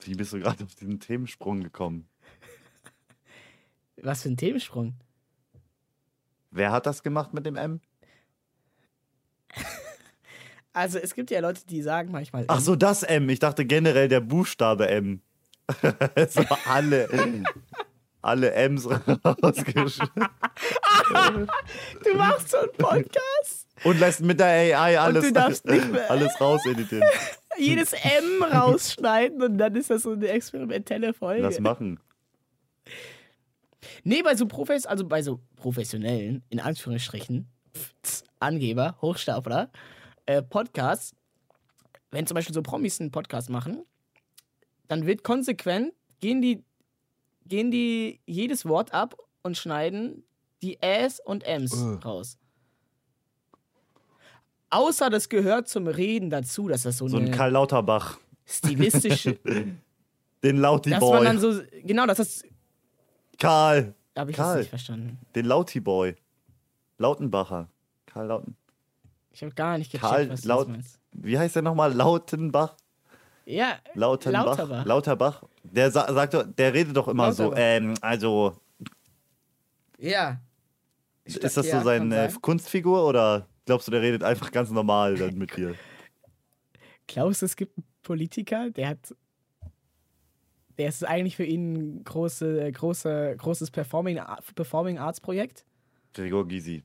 [0.00, 2.08] Wie bist du gerade auf diesen Themensprung gekommen?
[3.98, 4.94] Was für ein Themensprung.
[6.50, 7.82] Wer hat das gemacht mit dem M?
[10.72, 12.44] Also es gibt ja Leute, die sagen manchmal.
[12.46, 13.28] Ach so, das M.
[13.30, 15.22] Ich dachte generell der Buchstabe M.
[16.28, 17.44] so alle,
[18.22, 18.86] alle M's
[19.42, 20.28] rausgeschnitten.
[22.04, 24.46] du machst so einen Podcast, Und lässt mit der
[24.78, 27.08] AI alles, du darfst nicht mehr- alles rauseditieren.
[27.58, 31.42] jedes M rausschneiden und dann ist das so eine experimentelle Folge.
[31.42, 31.98] Das machen.
[34.04, 37.48] Nee, bei so Profes, also bei so professionellen, in Anführungsstrichen,
[38.40, 39.70] Angeber, Hochstapler,
[40.26, 41.14] äh, Podcasts,
[42.10, 43.84] wenn zum Beispiel so Promis einen Podcast machen,
[44.88, 46.64] dann wird konsequent, gehen die,
[47.46, 50.24] gehen die jedes Wort ab und schneiden
[50.62, 52.00] die Äs und Ms Ugh.
[52.04, 52.38] raus.
[54.70, 58.18] Außer das gehört zum Reden dazu, dass das so, So ein Karl Lauterbach.
[58.46, 59.38] stilistische,
[60.44, 61.54] Den Lauti dass man dann Boy.
[61.54, 62.44] so, genau, das ist,
[63.38, 63.94] Karl.
[64.16, 64.58] habe ich das Karl.
[64.60, 65.18] nicht verstanden.
[65.34, 66.14] Den Lauti Boy.
[66.98, 67.68] Lautenbacher.
[68.06, 68.56] Karl Lauten.
[69.32, 70.98] Ich habe gar nicht gecheckt, Karl was du Laut- meinst.
[71.12, 71.92] Wie heißt der nochmal?
[71.94, 72.74] Lautenbach?
[73.46, 74.44] Ja, Lautenbach?
[74.46, 74.84] Lauterbach.
[74.84, 75.42] Lauterbach.
[75.62, 77.62] Der sa sagt doch, der redet doch immer so, Lauterbach.
[77.62, 78.52] ähm, also,
[79.98, 80.40] ja.
[81.24, 82.42] ist das so Ja, seine kann sein.
[82.42, 85.74] Kunstfigur oder glaubst du, der redet einfach ganz normal dann mit dir?
[87.06, 89.14] Glaubst du, es gibt einen Politiker, der hat.
[90.78, 94.20] Der ist eigentlich für ihn ein große, große, großes Performing,
[94.54, 95.66] Performing Arts Projekt?
[96.14, 96.82] Gregor Gysi.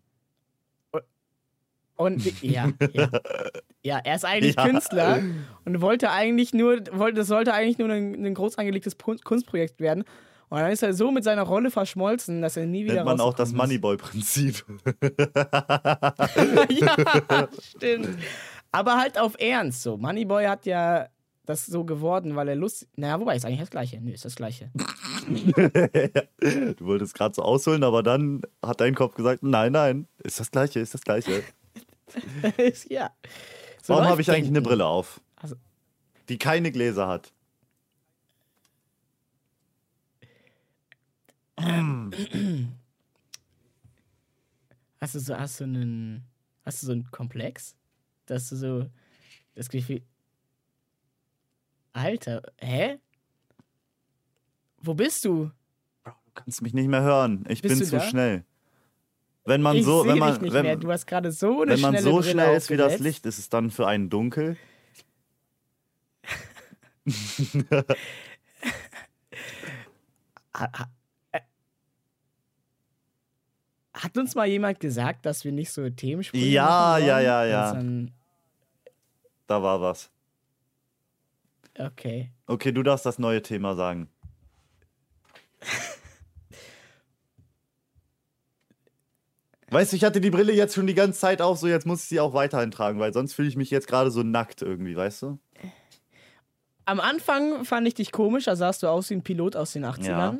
[1.96, 3.10] Und ja, ja.
[3.84, 4.66] Ja, er ist eigentlich Ja.
[4.68, 5.24] Künstler
[5.64, 10.04] und wollte eigentlich nur, wollte, das sollte eigentlich nur ein, ein groß angelegtes Kunstprojekt werden.
[10.54, 13.22] Und dann ist er so mit seiner Rolle verschmolzen, dass er nie wieder Nennt man
[13.22, 13.54] auch das.
[13.54, 14.64] Moneyboy-Prinzip.
[16.70, 18.20] ja, stimmt.
[18.72, 19.98] Aber halt auf Ernst so.
[19.98, 21.08] Moneyboy hat ja
[21.48, 22.88] das so geworden, weil er Lust.
[22.96, 24.00] Naja, wobei ist eigentlich das Gleiche.
[24.00, 24.70] Nö, ist das Gleiche.
[25.28, 30.52] du wolltest gerade so ausholen, aber dann hat dein Kopf gesagt, nein, nein, ist das
[30.52, 31.42] gleiche, ist das gleiche.
[32.90, 33.10] ja.
[33.82, 34.62] So Warum habe ich eigentlich eine.
[34.62, 35.20] Brille auf?
[35.36, 35.56] Also-
[36.30, 37.33] Die keine Gläser hat.
[41.58, 42.36] Hast
[45.16, 46.24] du so, hast du einen,
[46.66, 47.76] hast du so einen Komplex?
[48.26, 48.90] Dass du so
[49.56, 50.02] das Gefühl.
[51.92, 53.00] Alter, hä?
[54.82, 55.52] Wo bist du?
[56.04, 57.46] Du kannst mich nicht mehr hören.
[57.48, 58.02] Ich Bist bin zu da?
[58.02, 58.44] schnell.
[59.46, 60.78] Wenn man ich so, wenn man, wenn, mehr.
[60.78, 63.00] Du hast gerade so eine wenn man so Brille schnell ist wie das.
[63.00, 64.58] Licht, ist es dann für einen dunkel.
[70.56, 70.92] Ha- ha-
[71.32, 71.40] äh,
[74.04, 77.74] Hat uns mal jemand gesagt, dass wir nicht so Themensprünge Ja, machen ja, ja, ja.
[77.74, 78.12] Dann,
[79.48, 80.10] Da war was.
[81.80, 82.30] okay.
[82.48, 84.10] Okay, du darfst das neue Thema sagen.
[89.70, 92.04] Weißt du, ich hatte die Brille jetzt schon die ganze Zeit auf, so jetzt muss
[92.04, 94.96] ich sie auch weiterhin tragen, weil sonst fühle ich mich jetzt gerade so nackt irgendwie,
[94.96, 95.40] weißt du?
[96.86, 99.86] Am Anfang fand ich dich komisch, da sahst du aus wie ein Pilot aus den
[99.86, 100.06] 80ern.
[100.06, 100.38] Ja.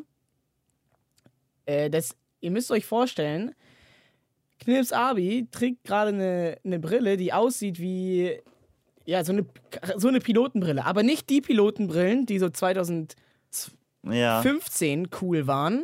[1.66, 3.56] Äh, das, ihr müsst euch vorstellen,
[4.60, 8.38] Knips Abi trägt gerade eine, eine Brille, die aussieht wie
[9.06, 9.46] ja, so eine,
[9.98, 10.86] so eine Pilotenbrille.
[10.86, 13.16] Aber nicht die Pilotenbrillen, die so 2015
[14.12, 14.42] Ja.
[15.22, 15.84] cool waren,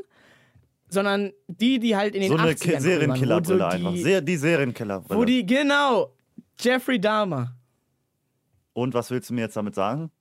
[0.89, 3.93] sondern die, die halt in den So eine 80ern Ki- cool waren, Serienkillerbrille so einfach.
[3.93, 5.19] die, Ser die Serienkillerbrille.
[5.19, 6.13] Wo die, genau,
[6.59, 7.55] Jeffrey Dahmer.
[8.73, 10.11] Und was willst du mir jetzt damit sagen?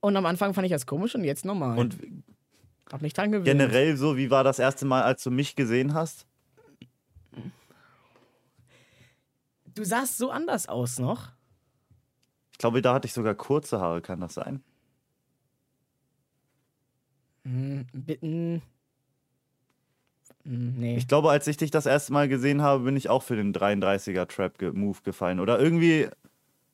[0.00, 1.78] Und am Anfang fand ich das komisch und jetzt normal.
[1.78, 1.98] Und
[2.92, 3.46] hab mich dran gewöhnt.
[3.46, 6.26] generell so, wie war das erste Mal, als du mich gesehen hast?
[9.74, 11.28] Du sahst so anders aus noch.
[12.52, 14.62] Ich glaube, da hatte ich sogar kurze Haare, kann das sein?
[17.44, 18.62] Hm, bitten.
[20.44, 20.96] Hm, nee.
[20.96, 23.54] Ich glaube, als ich dich das erste Mal gesehen habe, bin ich auch für den
[23.54, 25.40] 33er Trap Move gefallen.
[25.40, 26.08] Oder irgendwie.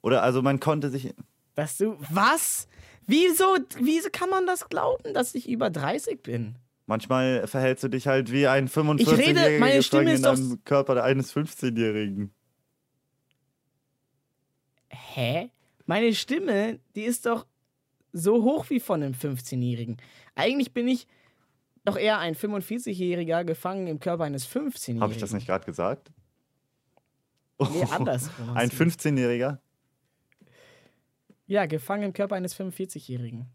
[0.03, 1.15] Oder also man konnte sich.
[1.55, 1.97] Dass du.
[2.11, 2.69] Was?
[3.07, 6.57] Wieso, wieso kann man das glauben, dass ich über 30 bin?
[6.87, 11.35] Manchmal verhältst du dich halt wie ein 45-Jähriger meine gefangen Stimme in einem Körper eines
[11.35, 12.33] 15-Jährigen.
[14.89, 15.51] Hä?
[15.87, 17.47] Meine Stimme, die ist doch
[18.13, 19.97] so hoch wie von einem 15-Jährigen.
[20.35, 21.07] Eigentlich bin ich
[21.85, 25.03] doch eher ein 45-Jähriger gefangen im Körper eines 15-Jährigen.
[25.03, 26.11] Habe ich das nicht gerade gesagt?
[27.59, 28.57] Nee, andersrum.
[28.57, 29.59] Ein du 15-Jähriger?
[31.47, 33.47] Ja, gefangen im Körper eines 45-Jährigen.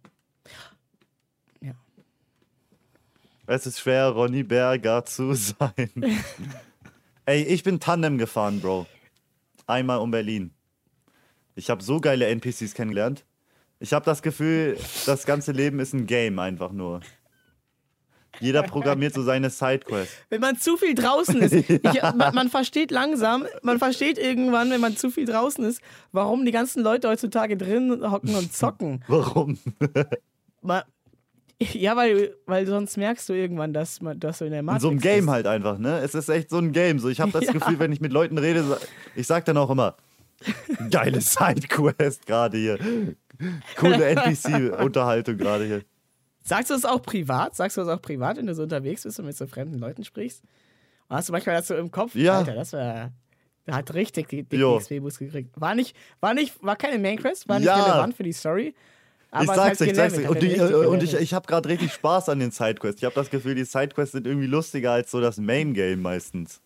[3.47, 5.89] Es ist schwer, Ronny Berger zu sein.
[7.25, 8.87] Ey, ich bin Tandem gefahren, Bro.
[9.67, 10.53] Einmal um Berlin.
[11.55, 13.25] Ich habe so geile NPCs kennengelernt.
[13.79, 17.01] Ich habe das Gefühl, das ganze Leben ist ein Game einfach nur.
[18.39, 20.15] Jeder programmiert so seine Sidequests.
[20.29, 21.81] Wenn man zu viel draußen ist, ich,
[22.15, 26.51] man, man versteht langsam, man versteht irgendwann, wenn man zu viel draußen ist, warum die
[26.51, 29.03] ganzen Leute heutzutage drin hocken und zocken.
[29.07, 29.57] Warum?
[30.61, 30.85] Ma-
[31.59, 34.81] Ja, weil, weil sonst merkst du irgendwann, dass, man, dass du in der In Matrix
[34.83, 35.29] so einem Game bist.
[35.33, 35.99] halt einfach, ne?
[35.99, 36.97] Es ist echt so ein Game.
[36.99, 37.51] So, ich habe das Ja.
[37.51, 38.79] Gefühl, wenn ich mit Leuten rede,
[39.15, 39.95] ich sag dann auch immer,
[40.89, 42.79] geile Sidequest gerade hier.
[43.77, 45.81] Coole NPC-Unterhaltung gerade hier.
[46.43, 47.55] Sagst du das auch privat?
[47.55, 50.03] Sagst du das auch privat, wenn du so unterwegs bist und mit so fremden Leuten
[50.03, 50.43] sprichst?
[51.07, 52.15] Und hast du manchmal das so im Kopf?
[52.15, 52.39] Ja.
[52.39, 53.11] Alter, das war.
[53.67, 55.49] Der hat richtig die dicken XP-Boost gekriegt.
[55.59, 57.83] War nicht, war nicht, war keine Main Quest, war nicht Ja.
[57.83, 58.73] relevant für die Story.
[59.29, 60.29] Aber ich es sag's dir, ich sag's dir.
[60.29, 63.01] Und, die, und ich, ich habe gerade richtig Spaß an den Sidequests.
[63.01, 66.59] Ich habe das Gefühl, die Sidequests sind irgendwie lustiger als so das Main-Game meistens.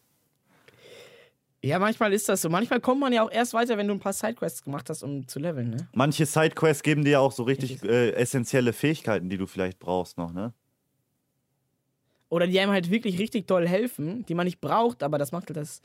[1.66, 2.49] Ja, manchmal ist das so.
[2.49, 5.28] Manchmal kommt man ja auch erst weiter, wenn du ein paar Sidequests gemacht hast, um
[5.28, 5.88] zu leveln, ne?
[5.93, 10.20] Manche Sidequests geben dir ja auch so richtig äh, essentielle Fähigkeiten, die du vielleicht brauchst
[10.20, 10.53] noch, ne?
[12.30, 15.47] Oder die einem halt wirklich richtig toll helfen, die man nicht braucht, aber das macht
[15.47, 15.82] halt das,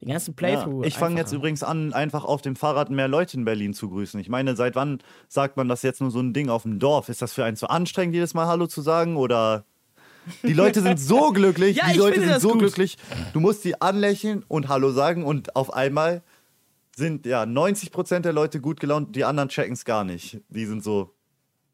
[0.00, 0.36] den ganzen Ja.
[0.36, 0.86] Playthrough.
[0.86, 4.20] Ich fange jetzt übrigens an, einfach auf dem Fahrrad mehr Leute in Berlin zu grüßen.
[4.20, 7.08] Ich meine, seit wann sagt man das jetzt nur so ein Ding auf dem Dorf?
[7.08, 9.16] Ist das für einen zu anstrengend, jedes Mal Hallo zu sagen?
[9.16, 9.64] Oder
[10.42, 12.58] die Leute sind so glücklich, Ja, die Leute sind so gut.
[12.60, 12.96] glücklich.
[13.32, 16.22] Du musst die anlächeln und Hallo sagen und auf einmal
[16.96, 20.40] sind ja 90% der Leute gut gelaunt, die anderen checken es gar nicht.
[20.48, 21.14] Die sind so,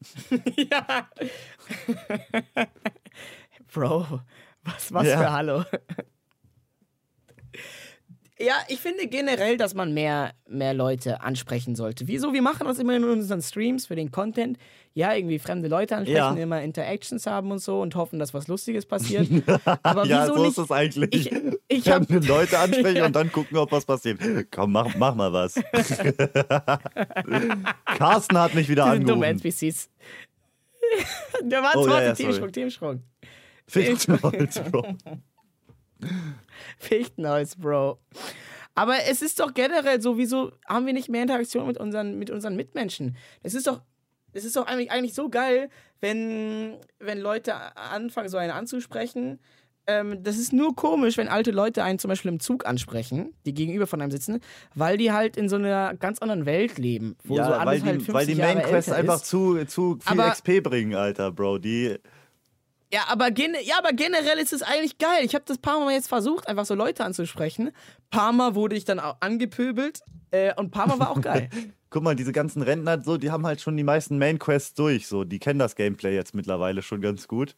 [0.57, 1.09] ja.
[3.73, 4.21] Bro,
[4.65, 5.19] was, was Ja.
[5.19, 5.65] für Hallo.
[8.39, 12.07] Ja, ich finde generell, dass man mehr, mehr Leute ansprechen sollte.
[12.07, 12.35] Wieso?
[12.35, 14.59] Wir machen das immer in unseren Streams für den Content.
[14.93, 16.43] Ja, irgendwie fremde Leute ansprechen, Ja.
[16.43, 19.27] immer Interactions haben und so und hoffen, dass was Lustiges passiert.
[19.83, 20.51] Aber ja, wieso so nicht?
[20.53, 21.33] ist es eigentlich.
[21.33, 21.33] Ich,
[21.69, 23.07] ich hab, Fremde Leute ansprechen Ja.
[23.07, 24.21] und dann gucken, ob was passiert.
[24.51, 25.55] Komm, mach, mach mal was.
[27.99, 29.23] Carsten hat mich wieder diese angerufen.
[29.23, 29.89] NPCs.
[31.43, 32.53] Der war Oh, ja, warte, ja, sorry.
[32.53, 33.03] Themensprung.
[33.67, 34.95] Fichtenholz, Bro.
[36.79, 37.99] Fichtenholz, Bro.
[38.75, 42.31] Aber es ist doch generell so, wieso haben wir nicht mehr Interaktion mit unseren, mit
[42.31, 43.17] unseren Mitmenschen?
[43.43, 43.81] Es ist doch,
[44.33, 45.71] es ist doch eigentlich, eigentlich so geil,
[46.01, 49.39] wenn, wenn Leute anfangen, so einen anzusprechen.
[49.87, 53.55] Ähm, das ist nur komisch, wenn alte Leute einen zum Beispiel im Zug ansprechen, die
[53.55, 54.41] gegenüber von einem sitzen,
[54.75, 57.17] weil die halt in so einer ganz anderen Welt leben.
[57.27, 60.21] So Ja, alles weil die, halt 50 weil die Main Quest einfach zu, zu viel
[60.21, 61.59] Aber- XP bringen, Alter, Bro.
[61.59, 61.97] Die,
[62.93, 65.25] Ja, aber, ja, aber generell ist es eigentlich geil.
[65.25, 67.73] Ich habe das paar Mal jetzt versucht, einfach so Leute anzusprechen.
[68.11, 71.51] Paar Mal wurde ich dann auch angepöbelt äh, und paar Mal war auch geil.
[71.91, 75.07] guck mal, diese ganzen Rentner, so, die haben halt schon die meisten Main Quests durch.
[75.07, 77.57] So, die kennen das Gameplay jetzt mittlerweile schon ganz gut.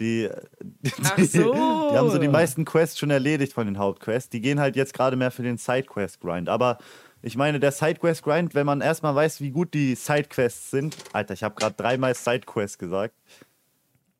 [0.00, 0.28] Die,
[1.18, 1.52] die, so.
[1.52, 4.30] die haben so die meisten Quests schon erledigt von den Hauptquests.
[4.30, 6.48] Die gehen halt jetzt gerade mehr für den Sidequest-Grind.
[6.48, 6.78] Aber
[7.22, 10.96] ich meine, der Sidequest-Grind, wenn man erstmal weiß, wie gut die Sidequests sind.
[11.12, 13.14] Alter, ich habe gerade dreimal Sidequest gesagt.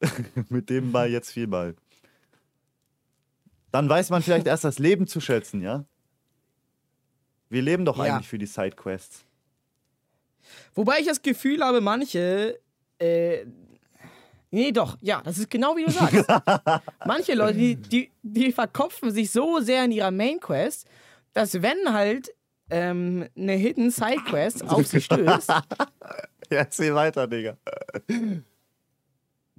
[0.48, 1.74] Mit dem mal jetzt viermal.
[3.70, 5.84] Dann weiß man vielleicht erst das Leben zu schätzen, ja?
[7.48, 8.14] Wir leben doch Ja.
[8.14, 9.24] eigentlich für die Sidequests.
[10.74, 12.58] Wobei ich das Gefühl habe, manche.
[12.98, 13.46] Äh,
[14.50, 16.24] nee, doch, ja, das ist genau wie du sagst.
[17.06, 20.86] manche Leute, die, die, die verkopfen sich so sehr in ihrer Main Quest,
[21.32, 22.32] dass wenn halt
[22.70, 25.64] ähm, eine Hidden Side Quest auf sie stößt, Ja,
[26.50, 27.56] erzähl weiter, Digga.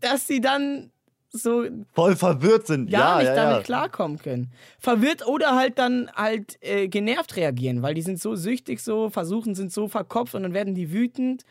[0.06, 0.92] Dass sie dann
[1.32, 2.90] so Voll verwirrt sind.
[2.90, 3.64] gar ja, nicht ja, damit ja.
[3.64, 4.52] klarkommen können.
[4.80, 9.54] Verwirrt oder halt dann halt äh, genervt reagieren, weil die sind so süchtig, so versuchen,
[9.56, 11.44] sind so verkopft und dann werden die wütend.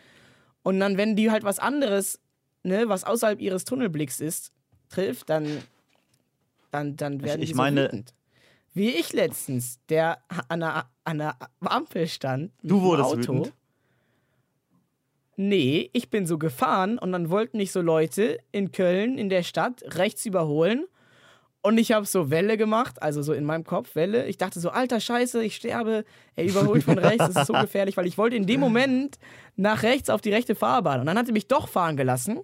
[0.62, 2.18] Und dann, wenn die halt was anderes,
[2.62, 4.52] ne, was außerhalb ihres Tunnelblicks ist,
[4.88, 5.46] trifft, dann,
[6.70, 8.14] dann, dann werden ich die meine- so wütend.
[8.76, 12.50] Wie ich letztens, der an einer, an einer Ampel stand.
[12.62, 13.18] Du wurdest Auto.
[13.18, 13.52] wütend?
[15.37, 19.43] Nee, ich bin so gefahren und dann wollten mich so Leute in Köln, in der
[19.43, 20.87] Stadt, rechts überholen.
[21.61, 24.26] Und ich habe so Welle gemacht, also so in meinem Kopf Welle.
[24.26, 26.05] Ich dachte so, alter Scheiße, ich sterbe.
[26.37, 29.18] Er überholt von rechts, das ist so gefährlich, weil ich wollte in dem Moment
[29.57, 31.01] nach rechts auf die rechte Fahrbahn.
[31.01, 32.41] Und dann hat er mich doch fahren gelassen.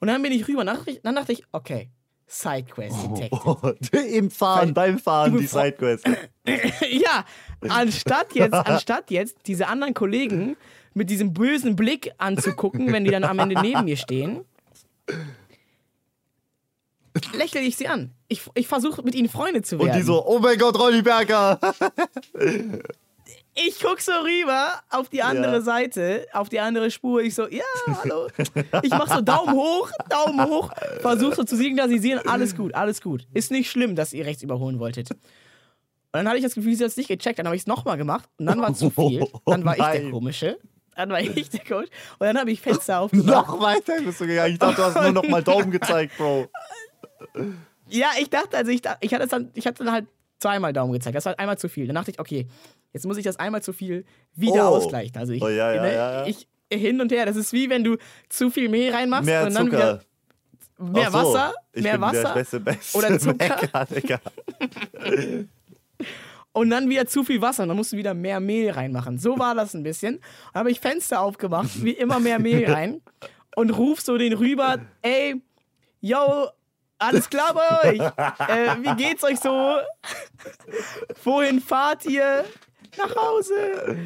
[0.00, 0.64] Und dann bin ich rüber.
[0.64, 1.88] Dann dachte ich, dann dachte ich okay,
[2.28, 3.32] Sidequest detected.
[3.32, 6.06] Oh, Im Fahren, Weil beim Fahren die Sidequest.
[6.46, 7.24] ja,
[7.68, 10.56] anstatt jetzt, anstatt jetzt diese anderen Kollegen
[10.92, 14.44] mit diesem bösen Blick anzugucken, wenn die dann am Ende neben mir stehen,
[17.32, 18.12] lächle ich sie an.
[18.28, 19.90] Ich, ich versuche mit ihnen Freunde zu werden.
[19.90, 21.58] Und die so, oh mein Gott, Ronny Berger.
[23.66, 25.60] ich guck so rüber auf die andere Ja.
[25.60, 27.22] Seite, auf die andere Spur.
[27.22, 27.64] Ich so, ja,
[28.02, 28.28] hallo.
[28.82, 33.26] Ich mach so Daumen hoch, Daumen hoch, versuche so zu signalisieren, alles gut, alles gut.
[33.34, 35.10] Ist nicht schlimm, dass ihr rechts überholen wolltet.
[35.10, 35.18] Und
[36.12, 37.38] dann hatte ich das Gefühl, sie hat es nicht gecheckt.
[37.38, 39.26] Dann habe ich es nochmal gemacht und dann war zu viel.
[39.44, 40.10] Dann war ich der.
[40.10, 40.58] Komische.
[40.96, 41.88] Dann war ich der Coach.
[42.18, 43.26] Und dann habe ich Fenster aufgemacht.
[43.48, 44.54] noch weiter bist du gegangen.
[44.54, 46.48] Ich dachte, du hast nur noch mal Daumen gezeigt, Bro.
[47.88, 50.06] Ja, ich dachte, also ich, dachte, ich hatte es dann, ich hatte dann halt
[50.40, 51.14] zweimal Daumen gezeigt.
[51.16, 51.86] Das war halt einmal zu viel.
[51.86, 52.46] Dann dachte ich, okay,
[52.98, 54.76] jetzt muss ich das einmal zu viel wieder Oh.
[54.76, 55.16] ausgleichen.
[55.16, 57.24] Also ich, Oh, ja, ja, ne, ja, ich hin und her.
[57.26, 57.96] Das ist wie wenn du
[58.28, 59.78] zu viel Mehl reinmachst Mehr und dann Zucker.
[59.78, 63.86] wieder mehr so, Wasser, ich mehr Wasser beste, beste oder Zucker.
[63.86, 64.20] Digga.
[66.52, 69.18] und dann wieder zu viel Wasser und dann musst du wieder mehr Mehl reinmachen.
[69.18, 70.20] So war das ein bisschen.
[70.52, 73.00] Dann habe ich Fenster aufgemacht, wie immer mehr Mehl rein
[73.56, 75.40] und ruf so den rüber, ey,
[76.00, 76.48] yo,
[76.98, 78.00] alles klar bei euch?
[78.00, 79.76] Äh, wie geht's euch so?
[81.24, 82.44] Wohin fahrt ihr?
[82.96, 83.98] Nach Hause.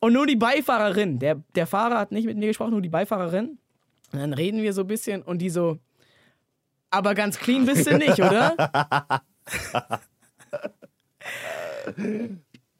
[0.00, 3.58] Und nur die Beifahrerin, der, der Fahrer hat nicht mit mir gesprochen, nur die Beifahrerin.
[4.12, 5.78] Und dann reden wir so ein bisschen und die so,
[6.90, 8.54] aber ganz clean bist du nicht, oder?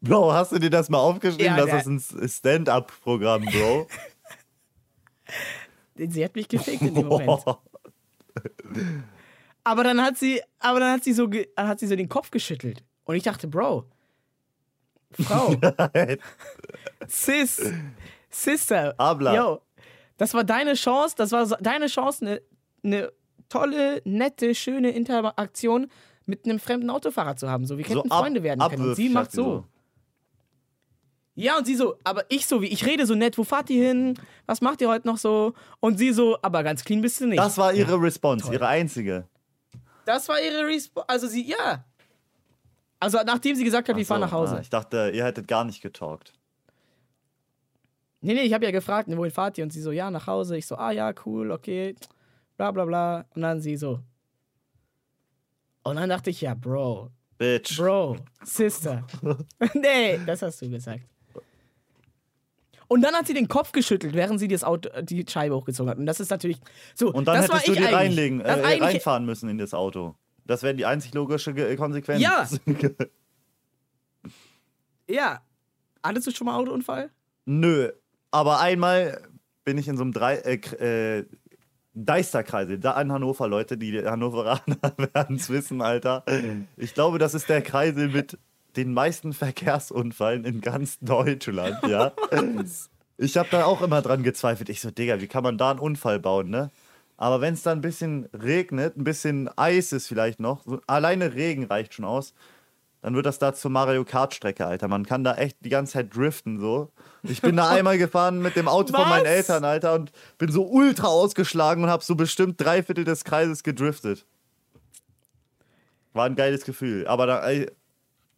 [0.01, 1.57] Bro, hast du dir das mal aufgeschrieben?
[1.57, 3.89] Ja, das ist ein Stand-up-Programm, Bro.
[5.97, 7.43] Sie hat mich gefickt in dem Moment.
[9.65, 12.85] Aber dann hat sie, aber dann hat sie so, hat sie so den Kopf geschüttelt.
[13.03, 13.91] Und ich dachte, Bro,
[15.13, 15.55] Frau,
[17.09, 17.63] Sis,
[18.31, 19.35] Sister, Habla.
[19.35, 19.61] yo,
[20.19, 22.43] das war deine Chance, das war so- deine Chance, eine
[22.83, 23.13] ne
[23.49, 25.89] tolle, nette, schöne Interaktion
[26.27, 27.65] mit einem fremden Autofahrer zu haben.
[27.67, 28.89] So, wir könnten ab- Freunde werden können.
[28.91, 29.65] Und sie macht so.
[31.39, 33.87] Ja, und sie so, aber ich so, wie ich rede so nett, wo fahrt ihr
[33.87, 34.19] hin?
[34.47, 35.53] Was macht ihr heute noch so?
[35.81, 37.39] Und sie so, aber ganz clean bist du nicht.
[37.39, 38.55] Das war ihre Response, Toll.
[38.55, 39.29] ihre einzige.
[40.07, 41.09] Das war ihre Response.
[41.09, 41.85] Also sie, ja.
[42.99, 44.57] Also nachdem sie gesagt hat, Ach fahren so, nach Hause.
[44.57, 46.33] ah, ich dachte, ihr hättet gar nicht getalkt.
[48.21, 49.65] Nee, nee, ich habe ja gefragt, wohin fahrt ihr?
[49.65, 50.57] Und sie so, ja, nach Hause.
[50.57, 51.95] Ich so, ah ja, cool, okay.
[52.57, 53.25] Bla bla bla.
[53.35, 54.01] Und dann sie so.
[55.83, 57.77] Und dann dachte ich, ja, Bro, Bitch.
[57.77, 59.07] Bro, Sister.
[59.75, 61.03] nee, das hast du gesagt.
[62.89, 65.99] Und dann hat sie den Kopf geschüttelt, während sie das Auto, die Scheibe hochgezogen hat.
[65.99, 66.59] Und das ist natürlich
[66.95, 67.13] so.
[67.13, 67.95] Und dann hättest du ich eigentlich.
[67.95, 70.15] reinlegen, äh, reinfahren müssen in das Auto.
[70.47, 72.23] Das wäre die einzig logische Konsequenz.
[72.23, 72.49] Ja.
[75.09, 75.41] Ja.
[76.03, 77.11] Hattest du schon mal Autounfall?
[77.45, 77.93] Nö.
[78.33, 79.23] Aber einmal
[79.65, 81.27] bin ich in so einem drei, äh, äh,
[81.95, 84.77] Deisterkreisel, da in Hannover, Leute, die Hannoveraner
[85.15, 86.25] werden es wissen, Alter.
[86.77, 88.39] Ich glaube, das ist der Kreisel mit
[88.77, 92.13] den meisten Verkehrsunfällen in ganz Deutschland, ja.
[93.19, 94.69] Ich habe da auch immer dran gezweifelt.
[94.69, 96.71] Ich so, Digga, wie kann man da einen Unfall bauen, ne?
[97.17, 101.35] Aber wenn es dann ein bisschen regnet, ein bisschen Eis ist vielleicht noch, so, alleine
[101.35, 102.35] Regen reicht schon aus,
[103.01, 104.89] dann wird das da zur Mario Kart Strecke, Alter.
[104.89, 106.91] Man kann da echt die ganze Zeit driften so.
[107.23, 109.31] Ich bin da einmal gefahren mit dem Auto von meinen Was?
[109.31, 113.63] Eltern, Alter, und bin so ultra ausgeschlagen und habe so bestimmt drei Viertel des Kreises
[113.63, 114.27] gedriftet.
[116.13, 117.07] War ein geiles Gefühl.
[117.07, 117.49] Aber da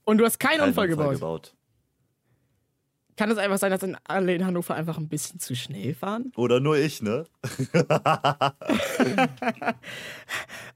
[0.04, 1.14] Und du hast keinen keinen Unfall gebaut.
[1.14, 1.54] gebaut.
[3.18, 6.30] Kann es einfach sein, dass alle in Hannover einfach ein bisschen zu schnell fahren?
[6.36, 7.24] Oder nur ich, ne?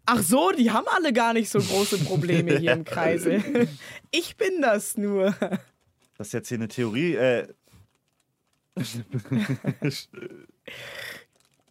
[0.07, 3.68] Ach so, die haben alle gar nicht so große Probleme hier im Kreisel.
[4.11, 5.34] Ich bin das nur.
[6.18, 7.14] Das ist jetzt hier eine Theorie.
[7.14, 7.47] Äh,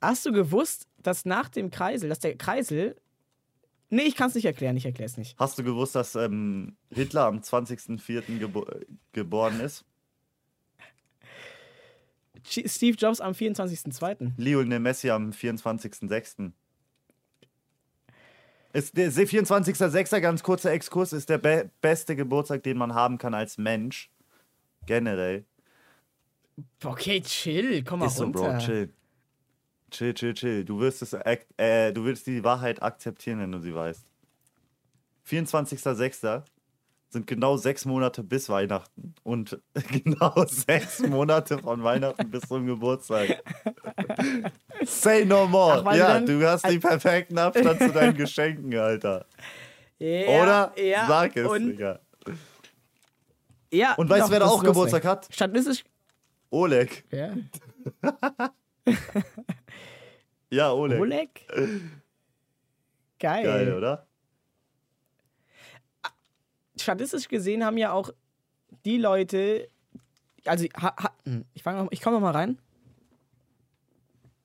[0.02, 2.96] Hast du gewusst, dass nach dem Kreisel, dass der Kreisel.
[3.90, 5.36] Nee, ich kann es nicht erklären, ich erkläre es nicht.
[5.38, 8.40] hast du gewusst, dass ähm, Hitler am 20.04.
[8.40, 8.66] Gebo
[9.12, 9.84] geboren ist?
[12.44, 14.32] Steve Jobs am 24.02.
[14.38, 16.52] Lionel Messi am 24.06.
[18.74, 20.20] Ist der 24.06.
[20.22, 24.10] ganz kurzer Exkurs ist der be beste Geburtstag, den man haben kann als Mensch.
[24.86, 25.46] Generell.
[26.84, 28.54] Okay, chill, komm mal Ist so, runter.
[28.54, 28.94] Bro, chill.
[29.92, 30.66] Chill, chill, chill.
[30.66, 34.06] Du wirst, es, äh, du wirst die Wahrheit akzeptieren, wenn du sie weißt.
[35.28, 36.44] 24.06.
[37.12, 39.14] sind genau sechs Monate bis Weihnachten.
[39.24, 39.60] Und
[40.04, 43.44] genau sechs Monate von Weihnachten bis zum Geburtstag.
[44.86, 45.84] Say no more.
[45.86, 49.26] Ach, ja, du du hast den perfekten Abstand zu deinen Geschenken, Alter.
[50.00, 50.74] Ja, Oder?
[50.84, 52.00] Ja, Sag es, und, Digga.
[53.72, 54.64] ja, Und weißt du, wer da auch.
[54.64, 55.28] Geburtstag hat?
[55.32, 55.84] Statistisch.
[56.50, 57.04] Oleg.
[57.12, 57.34] Ja.
[60.50, 61.00] Ja, Oleg.
[61.00, 61.48] Oleg?
[63.20, 63.44] Geil.
[63.44, 64.08] Geil, oder?
[66.82, 68.10] Statistisch gesehen haben ja auch
[68.86, 69.68] die Leute,
[70.46, 72.58] also ha, ha, hm, ich, noch- ich komme noch mal rein.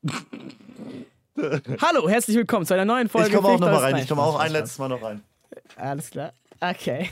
[1.82, 3.28] Hallo, herzlich willkommen zu einer neuen Folge.
[3.28, 3.92] Ich komme auch Ficht noch mal aus- rein.
[3.92, 5.22] Nein, Ich komme auch ein letztes Mal noch rein.
[5.76, 6.32] Alles klar.
[6.60, 7.08] Okay.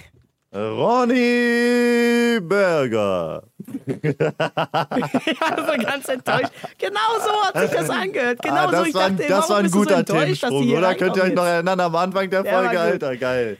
[0.54, 3.42] Ronny Berger.
[3.86, 6.50] Ja, so ganz enttäuscht.
[6.78, 8.40] Genau so hat sich das angehört.
[8.42, 8.70] Genau ah, so.
[8.72, 10.94] das Ich war, dachte, das warum war ein so guter die Themensprung, oder?
[10.94, 12.80] Könnt ihr euch noch erinnern am Anfang der Der war Folge.
[12.80, 13.16] Alter?
[13.16, 13.58] Geil.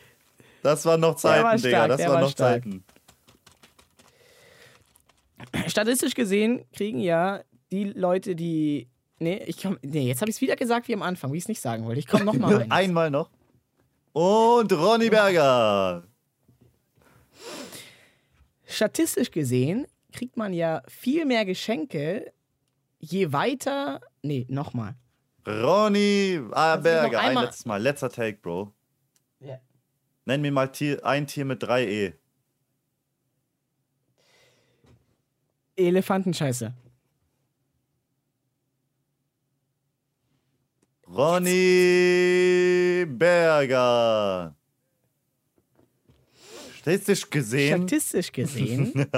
[0.65, 1.77] Das waren noch Der war Zeiten, Digga.
[1.77, 2.63] stark, Das der waren war noch stark.
[2.65, 2.85] Zeiten.
[5.69, 8.89] Statistisch gesehen kriegen ja die Leute, die.
[9.19, 11.45] Nee, ich komm, nee jetzt habe ich es wieder gesagt wie am Anfang, wie ich
[11.45, 11.99] es nicht sagen wollte.
[12.01, 12.73] Ich komme nochmal rein.
[12.73, 13.29] Einmal noch.
[14.15, 16.05] Und Ronny Berger.
[18.65, 22.33] Statistisch gesehen kriegt man ja viel mehr Geschenke,
[23.01, 24.01] je weiter.
[24.23, 24.95] Nee, nochmal.
[25.47, 27.19] Ronny ah, noch Berger.
[27.21, 27.83] Ein einmal- letztes Mal.
[27.83, 28.73] Letzter Take, Bro.
[29.41, 29.59] Ja.
[30.27, 32.13] Nenn mir mal Tier, ein Tier mit drei E.
[35.77, 36.73] Elefantenscheiße.
[41.07, 44.55] Ronny Berger.
[46.77, 47.77] Statistisch gesehen.
[47.89, 49.07] Statistisch gesehen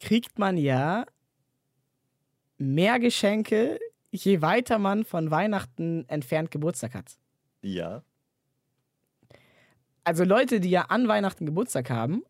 [0.00, 1.06] kriegt man ja
[2.58, 3.78] mehr Geschenke,
[4.10, 7.19] je weiter man von Weihnachten entfernt Geburtstag hat.
[7.62, 8.02] Ja.
[10.04, 12.22] Also Leute, die ja an Weihnachten Geburtstag haben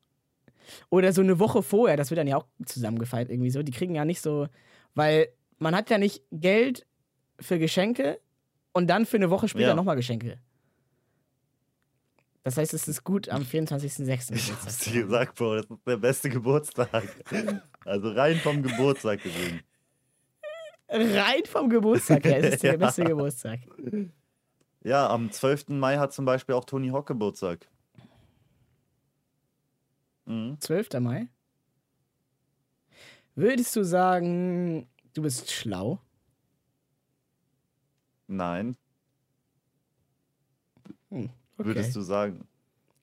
[0.90, 3.94] oder so eine Woche vorher, das wird dann ja auch zusammengefeiert irgendwie so, die kriegen
[3.94, 4.48] ja nicht so,
[4.94, 5.28] weil
[5.58, 6.86] man hat ja nicht Geld
[7.38, 8.20] für Geschenke
[8.72, 9.74] und dann für eine Woche später Ja.
[9.74, 10.38] nochmal Geschenke.
[12.42, 14.34] Das heißt, es ist gut am 24.06.
[14.34, 16.90] Ich hab's dir gesagt, Bro, das ist der beste Geburtstag.
[17.84, 19.60] Also rein vom Geburtstag gesehen.
[20.88, 22.76] Rein vom Geburtstag her ist es der Ja.
[22.78, 23.60] beste Geburtstag.
[24.82, 25.78] Ja, am 12.
[25.78, 27.68] Mai hat zum Beispiel auch Tony Hawk Geburtstag.
[30.26, 30.56] Mhm.
[30.60, 31.00] 12.
[31.00, 31.28] Mai.
[33.34, 36.00] Würdest du sagen, du bist schlau?
[38.26, 38.76] Nein,
[41.10, 41.30] Okay.
[41.56, 42.46] würdest du sagen.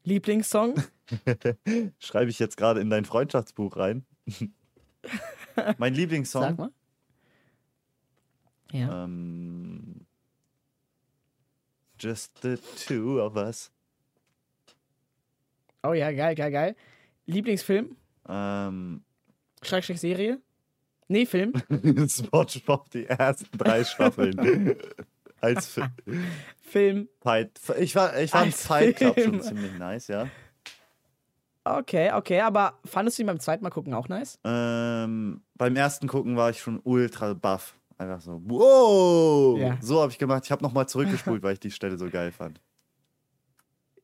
[0.04, 0.76] Lieblingssong?
[2.00, 4.06] Schreibe ich jetzt gerade in dein Freundschaftsbuch rein.
[5.78, 6.56] mein Sag Lieblingssong.
[6.58, 6.72] mal.
[8.72, 9.04] Ja.
[9.04, 9.77] Ähm,
[12.00, 13.72] just the two of us.
[15.84, 16.76] Oh ja, geil, geil, geil.
[17.26, 17.96] Lieblingsfilm?
[18.28, 19.04] Ähm,
[19.62, 20.40] Schrägstrich Serie?
[21.08, 21.54] Nee, Film.
[22.10, 24.38] SpongeBob, die ersten drei Staffeln.
[25.42, 25.84] Als Fi-
[26.62, 27.08] Film.
[27.22, 27.52] Fight.
[27.80, 30.28] Ich, war, ich fand Fight Club schon ziemlich nice, ja.
[31.64, 34.40] Okay, okay, aber fandest du ihn beim zweiten Mal gucken auch nice?
[34.44, 37.76] Ähm, beim ersten Gucken war ich schon ultra baff.
[37.98, 39.58] Einfach so, wow!
[39.60, 39.78] Ja.
[39.82, 40.44] So habe ich gemacht.
[40.46, 42.62] Ich habe nochmal zurückgespult, weil ich die Stelle so geil fand.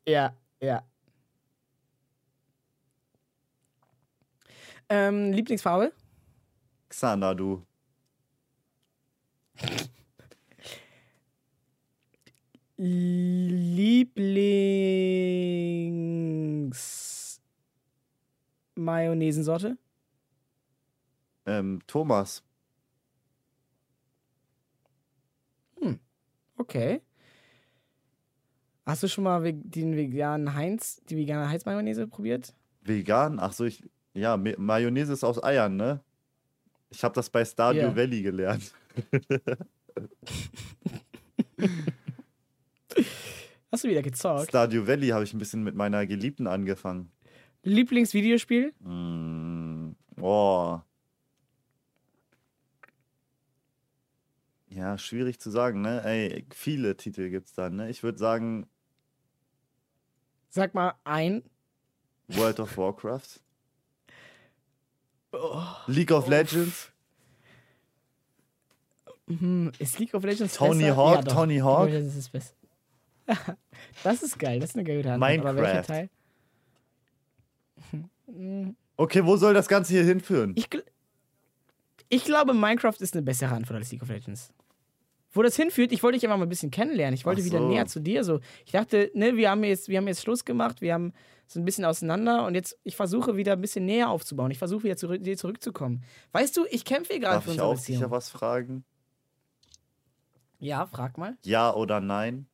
[0.08, 0.84] Ja, ja.
[4.90, 5.94] Ähm, Lieblingsfarbe?
[6.90, 7.64] Xanadu.
[12.78, 14.14] Lieblings
[18.76, 19.78] Mayonnaisensorte?
[21.46, 22.44] Ähm, Thomas.
[26.64, 27.02] Okay.
[28.86, 32.54] Hast du schon mal den veganen Heinz, die vegane Heinz-Mayonnaise probiert?
[32.82, 33.38] Vegan?
[33.40, 33.84] Ach so, ich.
[34.14, 36.02] Ja, Ma- Mayonnaise ist aus Eiern, ne?
[36.90, 37.96] Ich habe das bei Stadio Ja.
[37.96, 38.74] Valley gelernt.
[43.72, 44.50] Hast du wieder gezockt?
[44.50, 47.12] Stadio Valley habe ich ein bisschen mit meiner Geliebten angefangen.
[47.64, 48.74] Lieblingsvideospiel?
[48.80, 50.80] Mm, oh.
[54.76, 56.04] Ja, schwierig zu sagen, ne?
[56.04, 57.90] Ey, viele Titel gibt's da, ne?
[57.90, 58.68] Ich würde sagen
[60.50, 61.44] Sag mal ein.
[62.28, 63.42] World of Warcraft,
[65.32, 66.94] Oh, League of Legends,
[69.28, 70.96] hm, ist League of Legends Tony besser?
[70.98, 71.34] Hawk, ja, doch.
[71.34, 71.90] Tony Hawk.
[71.90, 72.54] Legends ist besser.
[74.04, 75.40] das ist geil, das ist eine gute Antwort.
[75.40, 75.88] Aber welcher Minecraft.
[75.88, 76.10] Teil?
[78.96, 80.54] Okay, wo soll das Ganze hier hinführen?
[80.56, 80.84] Ich, gl
[82.10, 84.54] ich glaube, Minecraft ist eine bessere Antwort als League of Legends.
[85.34, 87.16] Wo das hinführt, ich wollte dich einfach mal ein bisschen kennenlernen.
[87.16, 87.68] Ich wollte Ach wieder so.
[87.68, 88.24] näher zu dir.
[88.24, 88.40] So.
[88.66, 91.12] Ich dachte, ne, wir haben, jetzt, wir haben jetzt Schluss gemacht, wir haben
[91.48, 94.52] so ein bisschen auseinander und jetzt, ich versuche wieder ein bisschen näher aufzubauen.
[94.52, 96.04] Ich versuche wieder zu dir zurückzukommen.
[96.32, 98.00] Weißt du, ich kämpfe hier gerade Darf für ich unsere auch Beziehung.
[98.00, 98.86] sicher was fragen?
[100.60, 101.36] Ja, frag mal.
[101.44, 102.48] Ja oder nein?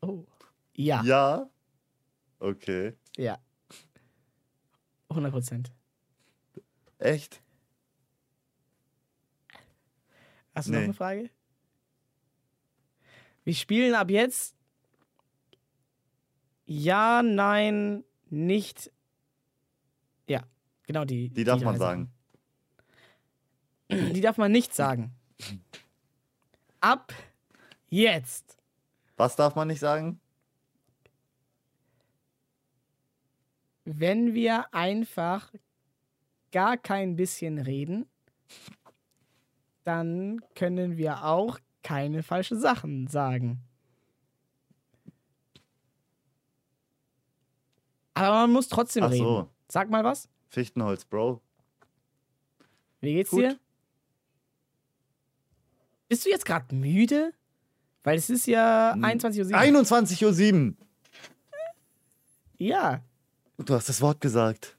[0.00, 0.24] Oh.
[0.74, 1.04] Ja, ja.
[1.04, 1.50] Ja?
[2.40, 2.94] Okay.
[5.08, 5.72] 100 Prozent.
[6.98, 7.40] Echt?
[10.54, 10.84] Hast du noch Nee.
[10.84, 11.30] eine Frage?
[13.44, 14.54] Wir spielen ab jetzt
[16.66, 18.90] Ja, nein, nicht.
[20.26, 20.42] Ja,
[20.86, 21.28] genau die.
[21.28, 22.10] Die darf man drei sagen.
[23.90, 25.12] Die darf man nicht sagen.
[26.80, 27.12] Ab
[27.90, 28.56] jetzt.
[29.18, 30.18] Was darf man nicht sagen?
[33.84, 35.52] Wenn wir einfach
[36.50, 38.06] gar kein bisschen reden,
[39.84, 43.60] dann können wir auch keine falschen Sachen sagen.
[48.14, 49.24] Aber man muss trotzdem Ach reden.
[49.24, 49.48] so.
[49.68, 50.28] Sag mal was.
[50.48, 51.40] Fichtenholz, Bro.
[53.00, 53.40] Wie geht's Gut.
[53.40, 53.58] dir?
[56.08, 57.32] Bist du jetzt gerade müde?
[58.04, 59.04] Weil es ist ja Hm.
[59.04, 59.58] 21.07 Uhr.
[59.58, 60.74] 21.07 Uhr.
[62.58, 63.02] Ja.
[63.58, 64.76] Du hast das Wort gesagt.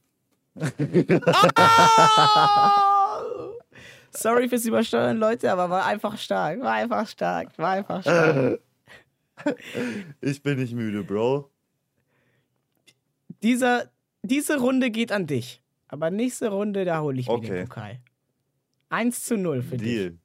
[4.16, 6.59] Sorry fürs Übersteuern, Leute, aber war einfach stark.
[6.61, 7.57] War einfach stark.
[7.57, 8.59] War einfach stark.
[10.22, 11.51] Ich bin nicht müde, Bro.
[13.43, 13.91] Dieser,
[14.24, 15.61] diese Runde geht an dich.
[15.89, 17.47] Aber nächste Runde, da hole ich mir Okay.
[17.49, 17.99] den Pokal.
[18.89, 19.88] 1 zu 0 für dich.
[19.88, 20.18] Deal.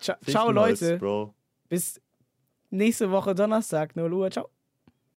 [0.00, 0.98] Ciao, ciao Fichtenholz, Leute.
[0.98, 1.34] Bro.
[1.68, 2.00] Bis
[2.70, 4.30] nächste Woche Donnerstag, 0 Uhr.
[4.30, 4.48] Ciao.